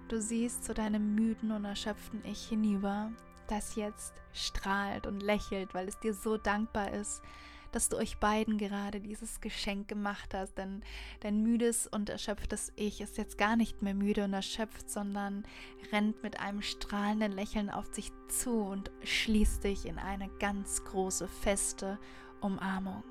Du 0.08 0.20
siehst 0.20 0.64
zu 0.64 0.74
deinem 0.74 1.16
müden 1.16 1.52
und 1.52 1.66
erschöpften 1.66 2.24
Ich 2.26 2.48
hinüber, 2.48 3.12
das 3.48 3.76
jetzt 3.76 4.14
strahlt 4.34 5.06
und 5.06 5.22
lächelt, 5.22 5.74
weil 5.74 5.88
es 5.88 6.00
dir 6.00 6.14
so 6.14 6.38
dankbar 6.38 6.92
ist, 6.92 7.22
dass 7.72 7.90
du 7.90 7.98
euch 7.98 8.18
beiden 8.18 8.58
gerade 8.58 9.00
dieses 9.00 9.42
Geschenk 9.42 9.88
gemacht 9.88 10.34
hast, 10.34 10.58
denn 10.58 10.84
dein 11.22 11.42
müdes 11.42 11.88
und 11.88 12.10
erschöpftes 12.10 12.72
Ich 12.76 13.02
ist 13.02 13.18
jetzt 13.18 13.38
gar 13.38 13.56
nicht 13.56 13.82
mehr 13.82 13.94
müde 13.94 14.24
und 14.24 14.34
erschöpft, 14.34 14.90
sondern 14.90 15.44
rennt 15.92 16.24
mit 16.24 16.40
einem 16.40 16.62
strahlenden 16.62 17.32
Lächeln 17.32 17.70
auf 17.70 17.90
dich 17.92 18.12
zu 18.30 18.62
und 18.62 18.92
schließt 19.04 19.64
dich 19.64 19.86
in 19.86 20.00
eine 20.00 20.30
ganz 20.40 20.84
große, 20.86 21.28
feste 21.28 22.00
Umarmung. 22.42 23.04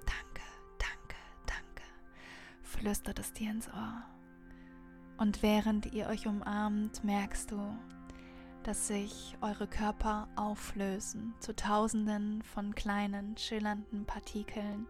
Danke, 0.00 0.42
danke, 0.78 1.16
danke, 1.46 1.82
flüstert 2.62 3.18
es 3.18 3.32
dir 3.32 3.50
ins 3.50 3.68
Ohr. 3.68 4.02
Und 5.18 5.42
während 5.42 5.86
ihr 5.92 6.08
euch 6.08 6.26
umarmt, 6.26 7.04
merkst 7.04 7.52
du, 7.52 7.76
dass 8.62 8.86
sich 8.86 9.36
eure 9.40 9.66
Körper 9.66 10.28
auflösen 10.36 11.34
zu 11.40 11.54
tausenden 11.54 12.42
von 12.42 12.74
kleinen, 12.74 13.36
schillernden 13.36 14.04
Partikeln 14.04 14.86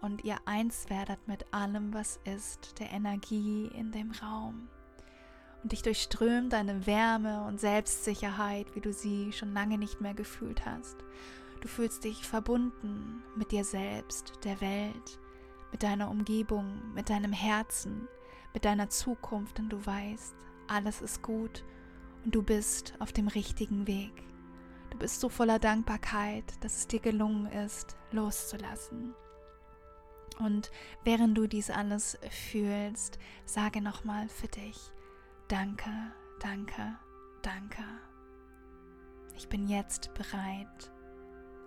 und 0.00 0.24
ihr 0.24 0.36
eins 0.44 0.90
werdet 0.90 1.26
mit 1.26 1.52
allem, 1.52 1.94
was 1.94 2.20
ist, 2.24 2.78
der 2.78 2.90
Energie 2.90 3.70
in 3.74 3.92
dem 3.92 4.12
Raum. 4.12 4.68
Und 5.62 5.72
dich 5.72 5.82
durchströmt 5.82 6.54
eine 6.54 6.86
Wärme 6.86 7.44
und 7.44 7.60
Selbstsicherheit, 7.60 8.74
wie 8.74 8.80
du 8.80 8.92
sie 8.92 9.32
schon 9.32 9.52
lange 9.52 9.78
nicht 9.78 10.00
mehr 10.00 10.14
gefühlt 10.14 10.64
hast. 10.64 10.96
Du 11.60 11.68
fühlst 11.68 12.04
dich 12.04 12.26
verbunden 12.26 13.22
mit 13.36 13.52
dir 13.52 13.64
selbst, 13.64 14.32
der 14.44 14.60
Welt, 14.60 15.18
mit 15.70 15.82
deiner 15.82 16.10
Umgebung, 16.10 16.80
mit 16.94 17.10
deinem 17.10 17.32
Herzen, 17.32 18.08
mit 18.54 18.64
deiner 18.64 18.88
Zukunft, 18.88 19.58
denn 19.58 19.68
du 19.68 19.84
weißt, 19.84 20.34
alles 20.68 21.02
ist 21.02 21.22
gut 21.22 21.64
und 22.24 22.34
du 22.34 22.42
bist 22.42 22.94
auf 22.98 23.12
dem 23.12 23.28
richtigen 23.28 23.86
Weg. 23.86 24.12
Du 24.90 24.98
bist 24.98 25.20
so 25.20 25.28
voller 25.28 25.58
Dankbarkeit, 25.58 26.44
dass 26.60 26.78
es 26.78 26.88
dir 26.88 27.00
gelungen 27.00 27.46
ist, 27.46 27.96
loszulassen. 28.12 29.14
Und 30.38 30.70
während 31.04 31.36
du 31.36 31.46
dies 31.46 31.70
alles 31.70 32.18
fühlst, 32.30 33.18
sage 33.44 33.82
nochmal 33.82 34.28
für 34.28 34.48
dich, 34.48 34.92
danke, 35.48 35.90
danke, 36.40 36.96
danke. 37.42 37.84
Ich 39.36 39.48
bin 39.48 39.68
jetzt 39.68 40.12
bereit, 40.14 40.92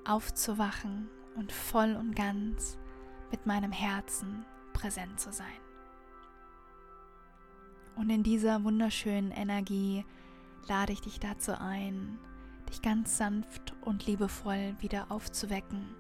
aufzuwachen 0.05 1.09
und 1.35 1.51
voll 1.51 1.95
und 1.95 2.15
ganz 2.15 2.77
mit 3.31 3.45
meinem 3.45 3.71
Herzen 3.71 4.45
präsent 4.73 5.19
zu 5.19 5.31
sein. 5.31 5.47
Und 7.95 8.09
in 8.09 8.23
dieser 8.23 8.63
wunderschönen 8.63 9.31
Energie 9.31 10.03
lade 10.67 10.93
ich 10.93 11.01
dich 11.01 11.19
dazu 11.19 11.59
ein, 11.59 12.19
dich 12.69 12.81
ganz 12.81 13.17
sanft 13.17 13.73
und 13.81 14.05
liebevoll 14.05 14.75
wieder 14.79 15.11
aufzuwecken, 15.11 15.95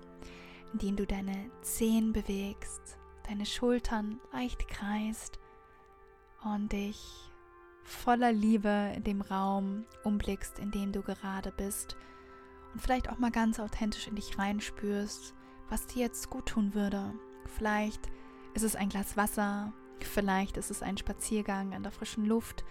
indem 0.71 0.95
du 0.95 1.05
deine 1.05 1.49
Zehen 1.61 2.13
bewegst, 2.13 2.97
deine 3.27 3.45
Schultern 3.45 4.19
leicht 4.31 4.67
kreist 4.67 5.39
und 6.43 6.71
dich 6.71 6.99
voller 7.83 8.31
Liebe 8.31 8.91
in 8.95 9.03
dem 9.03 9.21
Raum 9.21 9.85
umblickst, 10.03 10.59
in 10.59 10.71
dem 10.71 10.91
du 10.91 11.01
gerade 11.01 11.51
bist 11.51 11.95
und 12.73 12.81
vielleicht 12.81 13.09
auch 13.09 13.19
mal 13.19 13.31
ganz 13.31 13.59
authentisch 13.59 14.07
in 14.07 14.15
dich 14.15 14.37
reinspürst, 14.37 15.33
was 15.69 15.85
dir 15.87 16.03
jetzt 16.03 16.29
gut 16.29 16.47
tun 16.47 16.73
würde. 16.73 17.13
Vielleicht 17.57 18.09
ist 18.53 18.63
es 18.63 18.75
ein 18.75 18.89
Glas 18.89 19.15
Wasser, 19.17 19.73
vielleicht 19.99 20.57
ist 20.57 20.71
es 20.71 20.81
ein 20.81 20.97
Spaziergang 20.97 21.73
an 21.73 21.83
der 21.83 21.91
frischen 21.91 22.25
Luft, 22.25 22.65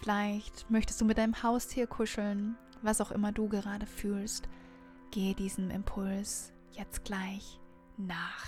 Vielleicht 0.00 0.70
möchtest 0.70 1.00
du 1.00 1.04
mit 1.04 1.18
deinem 1.18 1.42
Haustier 1.42 1.86
kuscheln, 1.86 2.56
was 2.82 3.00
auch 3.00 3.10
immer 3.10 3.32
du 3.32 3.48
gerade 3.48 3.86
fühlst. 3.86 4.48
Gehe 5.10 5.34
diesem 5.34 5.70
Impuls 5.70 6.52
jetzt 6.72 7.04
gleich 7.04 7.60
nach. 7.96 8.46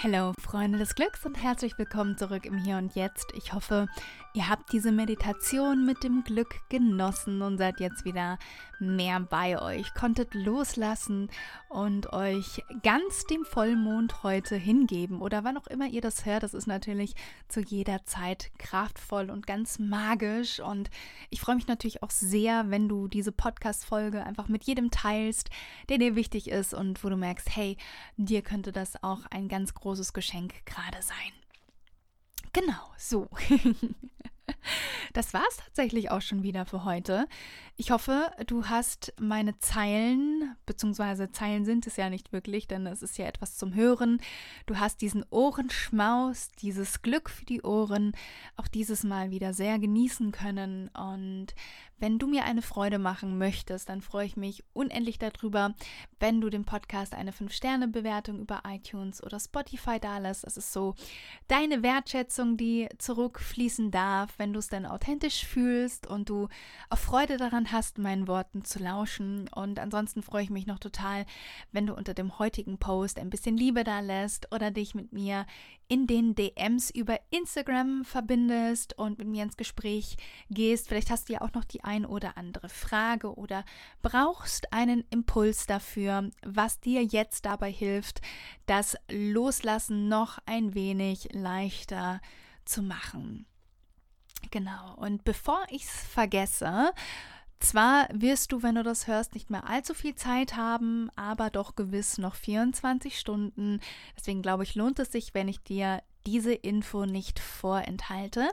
Hallo 0.00 0.32
Freunde 0.38 0.78
des 0.78 0.94
Glücks 0.94 1.26
und 1.26 1.42
herzlich 1.42 1.76
willkommen 1.76 2.16
zurück 2.16 2.46
im 2.46 2.56
Hier 2.56 2.76
und 2.76 2.94
Jetzt. 2.94 3.32
Ich 3.34 3.52
hoffe, 3.52 3.88
ihr 4.34 4.48
habt 4.48 4.72
diese 4.72 4.92
Meditation 4.92 5.84
mit 5.84 6.04
dem 6.04 6.22
Glück 6.22 6.60
genossen 6.68 7.42
und 7.42 7.58
seid 7.58 7.80
jetzt 7.80 8.04
wieder 8.04 8.38
mehr 8.78 9.20
bei 9.20 9.60
euch, 9.60 9.92
konntet 9.94 10.34
loslassen 10.34 11.30
und 11.68 12.12
euch 12.12 12.62
ganz 12.82 13.24
dem 13.24 13.44
Vollmond 13.44 14.22
heute 14.22 14.56
hingeben 14.56 15.20
oder 15.20 15.44
wann 15.44 15.56
auch 15.56 15.66
immer 15.66 15.88
ihr 15.88 16.00
das 16.00 16.26
hört. 16.26 16.42
Das 16.42 16.54
ist 16.54 16.66
natürlich 16.66 17.14
zu 17.48 17.60
jeder 17.60 18.04
Zeit 18.04 18.50
kraftvoll 18.58 19.30
und 19.30 19.46
ganz 19.46 19.78
magisch 19.78 20.60
und 20.60 20.90
ich 21.30 21.40
freue 21.40 21.56
mich 21.56 21.66
natürlich 21.66 22.02
auch 22.02 22.10
sehr, 22.10 22.70
wenn 22.70 22.88
du 22.88 23.08
diese 23.08 23.32
Podcast-Folge 23.32 24.24
einfach 24.24 24.48
mit 24.48 24.64
jedem 24.64 24.90
teilst, 24.90 25.50
der 25.88 25.98
dir 25.98 26.14
wichtig 26.14 26.48
ist 26.48 26.74
und 26.74 27.02
wo 27.02 27.08
du 27.08 27.16
merkst, 27.16 27.54
hey, 27.56 27.76
dir 28.16 28.42
könnte 28.42 28.72
das 28.72 29.02
auch 29.02 29.26
ein 29.30 29.48
ganz 29.48 29.74
großes 29.74 30.12
Geschenk 30.12 30.54
gerade 30.66 31.02
sein. 31.02 31.32
Genau, 32.52 32.92
so. 32.96 33.28
Das 35.14 35.32
war 35.32 35.42
es 35.48 35.56
tatsächlich 35.56 36.10
auch 36.10 36.20
schon 36.20 36.42
wieder 36.42 36.66
für 36.66 36.84
heute. 36.84 37.26
Ich 37.76 37.90
hoffe, 37.90 38.30
du 38.46 38.66
hast 38.66 39.14
meine 39.18 39.58
Zeilen, 39.58 40.54
beziehungsweise 40.66 41.32
Zeilen 41.32 41.64
sind 41.64 41.86
es 41.86 41.96
ja 41.96 42.10
nicht 42.10 42.32
wirklich, 42.32 42.68
denn 42.68 42.86
es 42.86 43.02
ist 43.02 43.16
ja 43.18 43.26
etwas 43.26 43.56
zum 43.56 43.74
Hören. 43.74 44.20
Du 44.66 44.76
hast 44.78 45.00
diesen 45.00 45.24
Ohrenschmaus, 45.30 46.48
dieses 46.60 47.02
Glück 47.02 47.30
für 47.30 47.46
die 47.46 47.62
Ohren 47.62 48.12
auch 48.56 48.68
dieses 48.68 49.02
Mal 49.02 49.30
wieder 49.30 49.54
sehr 49.54 49.78
genießen 49.78 50.30
können. 50.30 50.88
Und 50.88 51.54
wenn 51.98 52.18
du 52.18 52.26
mir 52.26 52.44
eine 52.44 52.62
Freude 52.62 52.98
machen 52.98 53.38
möchtest, 53.38 53.88
dann 53.88 54.00
freue 54.00 54.26
ich 54.26 54.36
mich 54.36 54.64
unendlich 54.72 55.18
darüber, 55.18 55.74
wenn 56.20 56.40
du 56.40 56.50
dem 56.50 56.64
Podcast 56.64 57.14
eine 57.14 57.32
5-Sterne-Bewertung 57.32 58.40
über 58.40 58.62
iTunes 58.66 59.22
oder 59.22 59.40
Spotify 59.40 59.98
dalässt. 60.00 60.44
Das 60.44 60.56
ist 60.56 60.72
so 60.72 60.94
deine 61.48 61.82
Wertschätzung, 61.82 62.56
die 62.56 62.88
zurückfließen 62.98 63.90
darf, 63.90 64.34
wenn 64.38 64.52
du 64.52 64.58
es 64.58 64.68
dann 64.68 64.86
authentisch 64.86 65.44
fühlst 65.44 66.06
und 66.06 66.28
du 66.28 66.48
auch 66.90 66.98
Freude 66.98 67.36
daran 67.36 67.72
hast, 67.72 67.98
meinen 67.98 68.28
Worten 68.28 68.64
zu 68.64 68.78
lauschen. 68.78 69.48
Und 69.48 69.78
ansonsten 69.78 70.22
freue 70.22 70.44
ich 70.44 70.50
mich 70.50 70.66
noch 70.66 70.78
total, 70.78 71.26
wenn 71.72 71.86
du 71.86 71.94
unter 71.94 72.14
dem 72.14 72.38
heutigen 72.38 72.78
Post 72.78 73.18
ein 73.18 73.30
bisschen 73.30 73.56
Liebe 73.56 73.84
da 73.84 74.00
lässt 74.00 74.52
oder 74.54 74.70
dich 74.70 74.94
mit 74.94 75.12
mir 75.12 75.46
in 75.88 76.06
den 76.06 76.34
DMs 76.34 76.90
über 76.90 77.18
Instagram 77.30 78.04
verbindest 78.04 78.98
und 78.98 79.18
mit 79.18 79.26
mir 79.26 79.42
ins 79.42 79.56
Gespräch 79.56 80.16
gehst. 80.50 80.88
Vielleicht 80.88 81.10
hast 81.10 81.28
du 81.28 81.32
ja 81.32 81.40
auch 81.40 81.52
noch 81.54 81.64
die 81.64 81.82
ein 81.82 82.04
oder 82.04 82.36
andere 82.36 82.68
Frage 82.68 83.34
oder 83.34 83.64
brauchst 84.02 84.72
einen 84.72 85.04
Impuls 85.10 85.66
dafür, 85.66 86.30
was 86.42 86.80
dir 86.80 87.02
jetzt 87.02 87.46
dabei 87.46 87.72
hilft, 87.72 88.20
das 88.66 88.96
Loslassen 89.10 90.08
noch 90.08 90.38
ein 90.44 90.74
wenig 90.74 91.28
leichter 91.32 92.20
zu 92.64 92.82
machen. 92.82 93.46
Genau, 94.50 94.94
und 94.96 95.24
bevor 95.24 95.64
ich 95.70 95.84
es 95.84 96.06
vergesse, 96.06 96.92
zwar 97.60 98.08
wirst 98.12 98.52
du, 98.52 98.62
wenn 98.62 98.76
du 98.76 98.82
das 98.82 99.06
hörst, 99.06 99.34
nicht 99.34 99.50
mehr 99.50 99.68
allzu 99.68 99.94
viel 99.94 100.14
Zeit 100.14 100.56
haben, 100.56 101.10
aber 101.16 101.50
doch 101.50 101.76
gewiss 101.76 102.18
noch 102.18 102.34
24 102.34 103.18
Stunden. 103.18 103.80
Deswegen 104.16 104.42
glaube 104.42 104.62
ich, 104.62 104.74
lohnt 104.74 104.98
es 104.98 105.12
sich, 105.12 105.34
wenn 105.34 105.48
ich 105.48 105.62
dir 105.62 106.02
diese 106.26 106.52
Info 106.52 107.06
nicht 107.06 107.40
vorenthalte. 107.40 108.50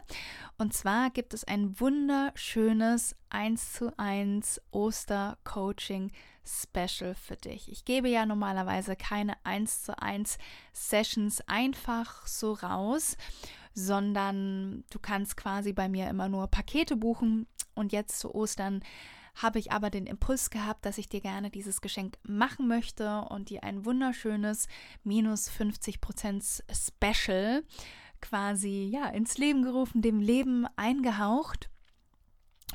Und 0.57 0.73
zwar 0.73 1.09
gibt 1.09 1.33
es 1.33 1.43
ein 1.43 1.77
wunderschönes 1.79 3.15
1 3.29 3.73
zu 3.73 3.91
1 3.99 4.61
Oster-Coaching 4.71 6.11
Special 6.45 7.15
für 7.15 7.35
dich. 7.35 7.71
Ich 7.71 7.85
gebe 7.85 8.07
ja 8.07 8.25
normalerweise 8.25 8.95
keine 8.95 9.33
1 9.43 9.83
zu 9.83 9.99
1 9.99 10.37
Sessions 10.71 11.41
einfach 11.47 12.25
so 12.27 12.53
raus, 12.53 13.17
sondern 13.75 14.83
du 14.89 14.99
kannst 14.99 15.37
quasi 15.37 15.73
bei 15.73 15.87
mir 15.87 16.09
immer 16.09 16.29
nur 16.29 16.47
Pakete 16.47 16.95
buchen 16.95 17.45
und 17.75 17.91
jetzt 17.91 18.19
zu 18.19 18.33
Ostern 18.33 18.81
habe 19.35 19.59
ich 19.59 19.71
aber 19.71 19.89
den 19.89 20.07
Impuls 20.07 20.49
gehabt, 20.49 20.85
dass 20.85 20.97
ich 20.97 21.09
dir 21.09 21.19
gerne 21.19 21.49
dieses 21.49 21.81
Geschenk 21.81 22.17
machen 22.23 22.67
möchte 22.67 23.25
und 23.29 23.49
dir 23.49 23.63
ein 23.63 23.85
wunderschönes 23.85 24.67
minus 25.03 25.49
50% 25.49 26.63
Special 26.71 27.63
quasi 28.21 28.89
ja 28.91 29.07
ins 29.09 29.37
Leben 29.37 29.63
gerufen, 29.63 30.01
dem 30.01 30.19
Leben 30.19 30.65
eingehaucht. 30.77 31.69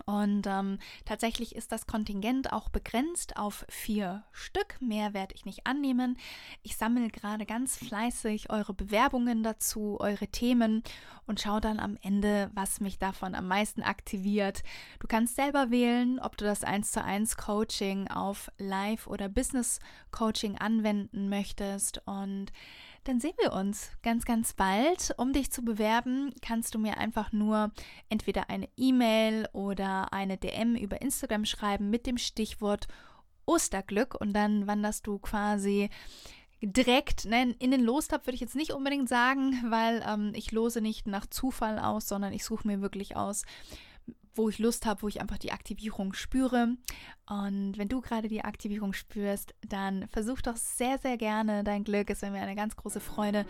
Und 0.07 0.47
ähm, 0.47 0.79
tatsächlich 1.05 1.55
ist 1.55 1.73
das 1.73 1.87
Kontingent 1.87 2.53
auch 2.53 2.69
begrenzt 2.69 3.37
auf 3.37 3.67
vier 3.69 4.25
Stück. 4.33 4.81
Mehr 4.81 5.15
werde 5.15 5.35
ich 5.35 5.45
nicht 5.45 5.67
annehmen. 5.67 6.17
Ich 6.63 6.77
sammle 6.77 7.09
gerade 7.09 7.45
ganz 7.45 7.77
fleißig 7.77 8.51
eure 8.51 8.73
Bewerbungen 8.73 9.43
dazu, 9.43 9.99
eure 10.01 10.29
Themen 10.29 10.83
und 11.27 11.41
schaue 11.41 11.61
dann 11.61 11.79
am 11.79 11.99
Ende, 12.03 12.51
was 12.55 12.81
mich 12.81 12.99
davon 12.99 13.35
am 13.35 13.49
meisten 13.49 13.83
aktiviert. 13.83 14.63
Du 15.01 15.07
kannst 15.07 15.37
selber 15.37 15.71
wählen, 15.71 16.19
ob 16.19 16.37
du 16.37 16.45
das 16.45 16.65
1 16.65 16.93
zu 16.93 17.03
1 17.03 17.37
Coaching 17.37 18.09
auf 18.09 18.51
Live- 18.59 19.07
oder 19.07 19.29
Business 19.29 19.81
Coaching 20.11 20.57
anwenden 20.59 21.29
möchtest. 21.29 22.01
Und 22.07 22.53
dann 23.05 23.21
sehen 23.21 23.35
wir 23.41 23.53
uns 23.53 23.91
ganz, 24.03 24.25
ganz 24.25 24.53
bald. 24.53 25.15
Um 25.17 25.33
dich 25.33 25.51
zu 25.51 25.63
bewerben, 25.63 26.35
kannst 26.43 26.75
du 26.75 26.79
mir 26.79 26.99
einfach 26.99 27.33
nur 27.33 27.73
entweder 28.09 28.51
eine 28.51 28.69
E-Mail 28.77 29.49
oder 29.53 30.13
eine 30.13 30.37
DM 30.37 30.77
über 30.77 31.01
Instagram 31.01 31.45
schreiben 31.45 31.91
mit 31.91 32.07
dem 32.07 32.19
Stichwort 32.19 32.89
Osterglück 33.47 34.15
und 34.15 34.33
dann 34.33 34.67
wanderst 34.67 35.07
du 35.07 35.19
quasi 35.19 35.91
direkt 36.63 37.25
nein, 37.25 37.55
in 37.59 37.71
den 37.71 37.83
Lostab 37.83 38.27
würde 38.27 38.35
ich 38.35 38.41
jetzt 38.41 38.55
nicht 38.55 38.73
unbedingt 38.73 39.09
sagen, 39.09 39.59
weil 39.71 40.05
ähm, 40.07 40.33
ich 40.35 40.53
lose 40.53 40.81
nicht 40.81 41.07
nach 41.07 41.27
Zufall 41.27 41.79
aus, 41.79 42.07
sondern 42.07 42.33
ich 42.33 42.45
suche 42.45 42.67
mir 42.67 42.81
wirklich 42.81 43.17
aus, 43.17 43.45
wo 44.35 44.49
ich 44.49 44.59
Lust 44.59 44.87
habe, 44.87 45.03
wo 45.03 45.09
ich 45.09 45.21
einfach 45.21 45.39
die 45.39 45.53
Aktivierung 45.53 46.13
spüre. 46.13 46.77
Und 47.29 47.79
wenn 47.79 47.89
du 47.89 48.01
gerade 48.01 48.27
die 48.27 48.45
Aktivierung 48.45 48.93
spürst, 48.93 49.55
dann 49.67 50.09
versuch 50.09 50.41
doch 50.43 50.57
sehr, 50.57 50.99
sehr 50.99 51.17
gerne 51.17 51.63
dein 51.63 51.85
Glück. 51.85 52.11
Es 52.11 52.23
wäre 52.23 52.33
mir 52.33 52.41
eine 52.41 52.57
ganz 52.57 52.75
große 52.75 52.99
Freude, 52.99 53.47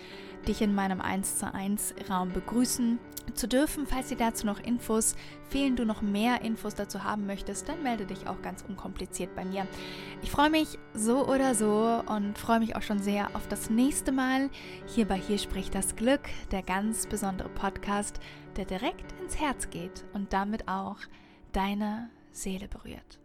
dich 0.46 0.60
in 0.60 0.74
meinem 0.74 1.00
1 1.00 1.38
zu 1.38 1.52
1 1.52 1.94
Raum 2.10 2.32
begrüßen 2.32 2.98
zu 3.34 3.48
dürfen. 3.48 3.86
Falls 3.86 4.08
dir 4.08 4.18
dazu 4.18 4.44
noch 4.44 4.60
Infos 4.60 5.16
fehlen, 5.48 5.76
du 5.76 5.86
noch 5.86 6.02
mehr 6.02 6.42
Infos 6.42 6.74
dazu 6.74 7.04
haben 7.04 7.26
möchtest, 7.26 7.68
dann 7.68 7.82
melde 7.82 8.04
dich 8.04 8.26
auch 8.26 8.42
ganz 8.42 8.62
unkompliziert 8.68 9.34
bei 9.34 9.46
mir. 9.46 9.66
Ich 10.22 10.30
freue 10.30 10.50
mich 10.50 10.78
so 10.92 11.26
oder 11.26 11.54
so 11.54 12.02
und 12.06 12.36
freue 12.38 12.60
mich 12.60 12.76
auch 12.76 12.82
schon 12.82 12.98
sehr 12.98 13.34
auf 13.34 13.48
das 13.48 13.70
nächste 13.70 14.12
Mal. 14.12 14.50
Hier 14.94 15.06
bei 15.06 15.16
Hier 15.16 15.38
spricht 15.38 15.74
das 15.74 15.96
Glück, 15.96 16.22
der 16.50 16.62
ganz 16.62 17.06
besondere 17.06 17.48
Podcast, 17.48 18.20
der 18.56 18.64
direkt 18.64 19.12
ins 19.20 19.38
Herz 19.38 19.70
geht 19.70 20.04
und 20.12 20.32
damit 20.32 20.68
auch 20.68 20.98
deine 21.52 22.10
Seele 22.32 22.68
berührt. 22.68 23.19